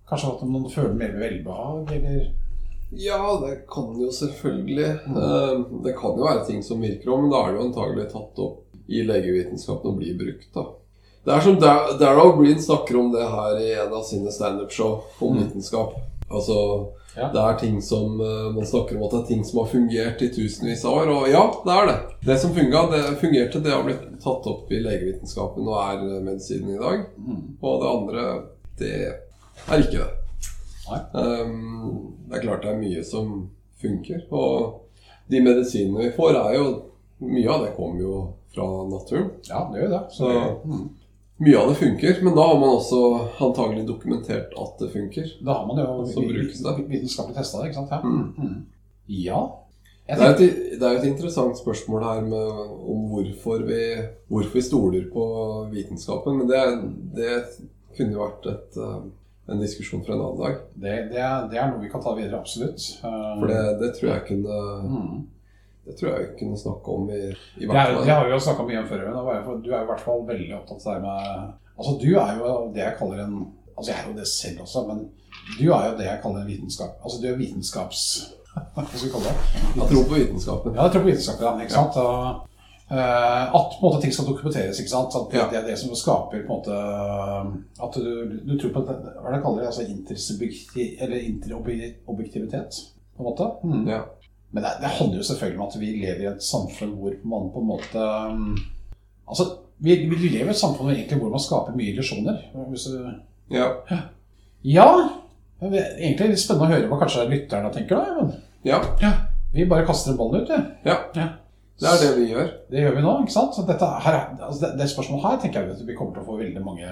kanskje 0.08 0.28
at 0.34 0.42
man 0.52 0.68
føler 0.70 0.94
mer 0.94 1.16
velbehag, 1.18 1.90
eller 1.96 2.30
Ja, 2.92 3.18
det 3.40 3.54
kan 3.72 3.94
jo 3.98 4.10
selvfølgelig. 4.12 4.90
Eh, 5.08 5.62
Det 5.84 5.94
kan 5.96 6.12
jo 6.18 6.26
være 6.26 6.44
ting 6.46 6.62
som 6.62 6.82
virker 6.84 7.08
òg, 7.08 7.22
men 7.22 7.30
da 7.32 7.38
er 7.40 7.52
det 7.54 7.58
jo 7.60 7.66
antagelig 7.70 8.04
tatt 8.12 8.38
opp 8.44 8.58
i 8.92 9.00
legevitenskapen 9.08 9.90
og 9.94 9.96
blir 10.02 10.18
brukt. 10.20 10.48
da. 10.54 10.66
Det 11.24 11.32
er 11.34 11.40
som 11.40 11.56
Dar- 11.56 11.96
Darrow 11.98 12.36
Green 12.36 12.60
snakker 12.60 12.98
om 13.00 13.12
det 13.12 13.24
her 13.30 13.56
i 13.62 13.72
en 13.80 13.92
av 13.96 14.04
sine 14.04 14.28
standup-show 14.30 15.00
om 15.20 15.36
Mm. 15.36 15.42
vitenskap. 15.46 15.94
Altså, 16.32 16.58
Ja. 17.14 17.26
Det 17.28 17.40
er 17.44 17.56
ting 17.60 17.74
som 17.84 18.20
eh, 18.24 18.46
Man 18.54 18.64
snakker 18.64 18.96
om 18.96 19.02
at 19.04 19.10
det 19.12 19.18
er 19.18 19.26
ting 19.28 19.42
som 19.44 19.58
har 19.60 19.66
fungert 19.68 20.22
i 20.24 20.30
tusenvis 20.32 20.84
av 20.88 20.94
år, 21.02 21.10
og 21.12 21.26
ja, 21.28 21.42
det 21.66 21.74
er 21.74 21.86
det. 21.90 21.96
Det 22.24 22.36
som 22.40 22.54
funga, 22.56 22.86
det 22.88 23.00
fungerte, 23.20 23.60
det 23.60 23.74
har 23.74 23.82
blitt 23.84 24.06
tatt 24.22 24.46
opp 24.48 24.72
i 24.72 24.78
legevitenskapen 24.80 25.68
og 25.68 25.76
er 25.82 26.06
eh, 26.06 26.22
medisinen 26.24 26.72
i 26.72 26.78
dag. 26.80 27.02
mm. 27.18 27.42
Og 27.60 27.82
det 27.82 27.90
andre, 27.90 28.24
det 28.80 28.94
er 29.68 29.84
ikke 29.84 29.98
det. 30.06 30.08
Ehm, 31.14 32.14
det 32.28 32.38
er 32.38 32.42
klart 32.46 32.64
det 32.64 32.72
er 32.72 32.80
mye 32.80 33.04
som 33.04 33.50
funker. 33.82 34.24
Og 34.32 34.80
de 35.30 35.40
medisinene 35.44 36.06
vi 36.08 36.14
får, 36.16 36.38
er 36.46 36.56
jo 36.60 36.70
Mye 37.22 37.46
av 37.54 37.60
det 37.62 37.74
kommer 37.76 38.00
jo 38.02 38.14
fra 38.50 38.64
naturen. 38.90 39.28
Ja, 39.46 39.60
det 39.70 39.78
gjør 39.84 39.92
det. 39.92 40.00
Så, 40.10 40.26
Så- 40.26 40.56
mm. 40.66 40.88
Mye 41.42 41.58
av 41.58 41.72
det 41.72 41.78
funker, 41.80 42.20
men 42.22 42.36
da 42.36 42.44
har 42.46 42.58
man 42.60 42.76
også 42.76 43.00
antagelig 43.42 43.82
dokumentert 43.88 44.52
at 44.58 44.78
det 44.78 44.92
funker. 44.92 45.32
Da 45.42 45.56
har 45.58 45.66
man 45.66 45.80
jo 45.80 46.04
Så 46.06 46.22
brukes 46.22 46.60
det. 46.62 46.74
vitenskapelig 46.88 47.36
testa 47.36 47.62
det, 47.62 47.70
ikke 47.70 47.80
sant? 47.80 47.90
Ja. 47.90 48.00
Mm. 48.04 48.28
Mm. 48.38 48.62
ja. 49.06 49.40
Det 50.06 50.18
er, 50.18 50.32
et, 50.34 50.54
det 50.80 50.86
er 50.86 50.96
et 50.98 51.06
interessant 51.08 51.56
spørsmål 51.56 52.02
her 52.04 52.24
med, 52.26 52.62
om 52.92 53.04
hvorfor 53.10 53.62
vi, 53.64 53.82
hvorfor 54.28 54.58
vi 54.58 54.62
stoler 54.66 55.04
på 55.12 55.26
vitenskapen. 55.72 56.38
Men 56.38 56.50
det, 56.50 56.62
det 57.16 57.36
kunne 57.96 58.16
jo 58.16 58.24
vært 58.24 58.48
et, 58.50 58.80
eh, 58.82 58.98
en 59.52 59.62
diskusjon 59.62 60.02
for 60.04 60.14
en 60.14 60.24
annen 60.24 60.42
dag. 60.42 60.58
det, 60.74 60.96
det, 61.14 61.22
er, 61.22 61.46
det 61.50 61.68
noe 61.70 61.82
vi 61.82 61.90
kan 61.92 62.02
ta 62.04 62.16
videre, 62.18 62.42
absolutt. 62.42 62.82
For 63.00 63.46
det, 63.50 63.62
det 63.82 63.92
tror 63.98 64.12
jeg 64.12 64.26
kunne 64.30 64.58
mm. 64.90 65.22
Det 65.86 65.96
tror 65.98 66.12
jeg 66.12 66.20
vi 66.28 66.38
kunne 66.44 66.58
snakke 66.58 66.88
om 66.94 67.08
i, 67.10 67.22
i 67.58 67.66
hvert 67.66 67.76
er, 67.88 67.94
fall. 67.94 68.04
det 68.06 68.12
har 68.14 68.24
vi 68.24 68.30
jo 68.30 68.38
snakka 68.38 68.62
mye 68.68 68.78
om 68.82 68.86
før. 68.88 69.00
Men 69.08 69.62
du 69.62 69.70
er 69.72 69.78
jo- 69.78 69.82
i 69.82 69.86
hvert 69.90 70.00
fall 70.00 70.20
veldig 70.28 70.54
opptatt 70.60 70.86
av 70.86 70.94
det 70.94 71.02
med 71.02 71.52
Altså, 71.78 71.92
du 72.02 72.10
er 72.20 72.36
jo 72.38 72.72
det 72.74 72.82
jeg 72.84 72.94
kaller 72.98 73.24
en 73.24 73.34
Altså, 73.76 73.90
jeg 73.92 73.98
er 74.04 74.08
jo 74.12 74.18
det 74.18 74.26
selv 74.28 74.60
også, 74.60 74.86
men 74.86 74.98
du 75.58 75.64
er 75.72 75.90
jo 75.90 75.96
det 75.98 76.04
jeg 76.06 76.20
kaller 76.22 76.40
en 76.40 76.46
vitenskap. 76.46 76.90
Altså, 77.04 77.18
du 77.22 77.26
er 77.32 77.36
vitenskaps... 77.40 78.02
Hva 78.74 78.84
skal 78.84 79.08
vi 79.08 79.12
kalle 79.14 79.30
det? 79.32 79.36
Jeg 79.80 79.86
tror 79.90 80.04
på 80.10 80.14
vitenskapen. 80.20 80.74
Ja, 80.76 80.82
jeg 80.84 80.92
tror 80.92 81.00
på 81.02 81.08
vitenskapen, 81.08 81.44
ja. 81.46 81.52
Ikke 81.64 81.72
sant? 81.72 81.96
Og, 81.96 82.48
eh, 82.92 83.44
at 83.58 83.70
på 83.72 83.80
en 83.80 83.86
måte 83.88 84.00
ting 84.04 84.12
skal 84.12 84.28
dokumenteres. 84.28 84.78
ikke 84.82 84.92
sant? 84.92 85.16
At 85.16 85.32
det, 85.32 85.38
Ja. 85.40 85.46
det 85.50 85.58
er 85.62 85.66
det 85.70 85.78
som 85.80 85.94
skaper 85.96 86.44
på 86.46 86.52
en 86.52 86.52
måte 86.52 86.76
At 87.82 87.94
du, 87.96 88.38
du 88.44 88.58
tror 88.60 88.72
på 88.76 88.82
hva 88.84 88.92
er 88.92 89.32
det 89.34 89.42
kaller 89.42 89.60
det, 89.64 89.66
altså 89.72 89.82
eller 91.02 91.18
interobjektivitet, 91.32 92.72
på 93.16 93.22
en 93.22 93.28
måte. 93.30 93.46
Mm. 93.64 93.88
Ja. 93.88 94.00
Men 94.52 94.62
det, 94.66 94.70
det 94.82 94.90
handler 94.98 95.16
jo 95.22 95.24
selvfølgelig 95.24 95.60
om 95.60 95.66
at 95.68 95.76
vi 95.80 95.90
lever 96.02 96.22
i 96.22 96.30
et 96.34 96.42
samfunn 96.44 96.90
hvor 97.00 97.14
man 97.24 97.46
på 97.54 97.60
en 97.62 97.68
måte 97.70 98.02
um, 98.28 98.56
Altså, 99.28 99.46
vi, 99.80 99.94
vi 100.10 100.28
lever 100.28 100.50
i 100.50 100.52
et 100.52 100.58
samfunn 100.60 100.90
egentlig 100.92 101.16
hvor 101.22 101.30
man 101.32 101.40
skaper 101.40 101.76
mye 101.78 101.92
illusjoner. 101.94 102.42
Ja. 103.50 103.68
Ja! 104.62 104.88
Det 105.62 105.78
er 105.78 105.94
egentlig 106.02 106.32
litt 106.34 106.42
spennende 106.42 106.68
å 106.68 106.72
høre 106.74 106.88
hva 106.90 106.98
kanskje 107.00 107.24
lytterne 107.30 107.70
tenker, 107.72 107.96
da. 108.02 108.18
Men, 108.18 108.32
ja. 108.66 108.80
ja, 109.00 109.12
vi 109.54 109.64
bare 109.70 109.86
kaster 109.88 110.16
ballen 110.18 110.42
ut, 110.44 110.50
vi. 110.52 110.58
ja. 110.90 110.98
Ja. 111.16 111.28
Det 111.82 111.88
er 111.88 111.98
det 112.02 112.10
vi 112.18 112.28
gjør. 112.30 112.50
Det 112.70 112.82
gjør 112.84 112.94
vi 112.98 113.02
nå, 113.02 113.12
ikke 113.24 113.34
sant? 113.34 113.54
Så 113.56 113.62
dette 113.66 113.86
her, 114.04 114.14
er- 114.18 114.42
altså 114.46 114.60
det, 114.66 114.72
det 114.82 114.90
spørsmålet 114.92 115.24
her 115.26 115.38
tenker 115.42 115.62
jeg 115.64 115.74
at 115.78 115.86
vi 115.88 115.96
kommer 115.98 116.12
til 116.14 116.22
å 116.22 116.28
få 116.28 116.36
veldig 116.38 116.62
mange 116.62 116.90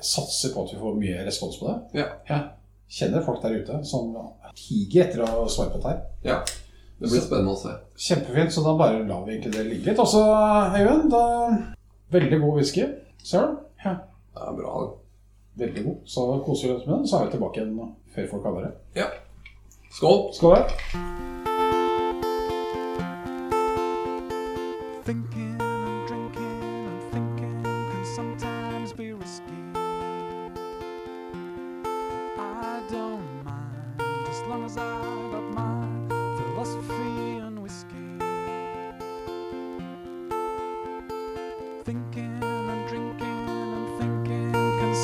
satser 0.00 0.52
på 0.54 0.64
at 0.66 0.72
vi 0.74 0.80
får 0.80 0.98
mye 0.98 1.22
respons 1.26 1.56
på 1.60 1.68
det. 1.70 1.76
Ja. 2.02 2.06
Ja. 2.28 2.40
Kjenner 2.88 3.24
folk 3.24 3.42
der 3.42 3.58
ute 3.60 3.82
som 3.84 4.14
higer 4.56 5.04
etter 5.04 5.24
å 5.26 5.44
svare 5.52 5.74
på 5.74 5.82
dette 5.82 6.28
ja. 6.28 6.38
Det 6.98 7.06
blir 7.06 7.22
spennende 7.22 7.52
å 7.52 7.58
se. 7.60 7.74
Kjempefint, 8.08 8.50
så 8.50 8.64
da 8.64 8.72
bare 8.78 9.04
lar 9.06 9.26
vi 9.26 9.36
egentlig 9.36 9.52
det 9.54 9.66
ligge 9.68 9.90
litt. 9.92 10.00
Og 10.02 10.08
så, 10.10 10.22
Øyvind, 10.74 11.12
da 11.12 11.22
Veldig 12.10 12.40
god 12.40 12.56
whisky. 12.56 12.86
Ser 13.22 13.46
du? 13.46 13.58
Ja. 13.84 13.94
Det 14.34 14.48
er 14.48 14.56
bra. 14.56 14.72
Veldig 15.62 15.84
god. 15.84 15.96
Så 16.10 16.26
koser 16.46 16.68
vi 16.68 16.74
oss 16.74 16.86
med 16.86 16.96
den, 16.96 17.08
så 17.08 17.20
er 17.20 17.28
vi 17.28 17.36
tilbake 17.36 17.60
igjen 17.60 17.94
før 18.14 18.30
folk 18.32 18.48
kaller 18.48 18.66
det. 18.66 19.02
Ja. 19.02 19.12
Skål. 19.94 20.32
Skål. 20.34 21.46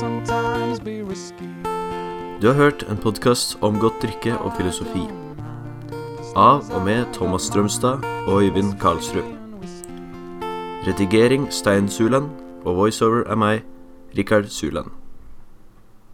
Sometimes 0.05 0.81
be 0.81 1.03
risky. 1.11 1.49
Du 2.41 2.47
har 2.47 2.55
hørt 2.55 2.85
en 2.91 2.97
podkast 2.97 3.59
om 3.61 3.79
godt 3.81 4.03
drikke 4.03 4.39
og 4.39 4.53
filosofi. 4.57 5.05
Av 6.37 6.67
og 6.75 6.83
med 6.85 7.07
Thomas 7.15 7.43
Strømstad 7.49 8.05
og 8.27 8.43
Øyvind 8.43 8.75
Karlsrud. 8.81 9.31
Redigering 10.87 11.53
Stein 11.53 11.89
Suland, 11.89 12.29
og 12.65 12.77
voiceover 12.77 13.25
er 13.31 13.37
meg, 13.37 13.65
Rikard 14.19 14.45
Suland. 14.53 14.93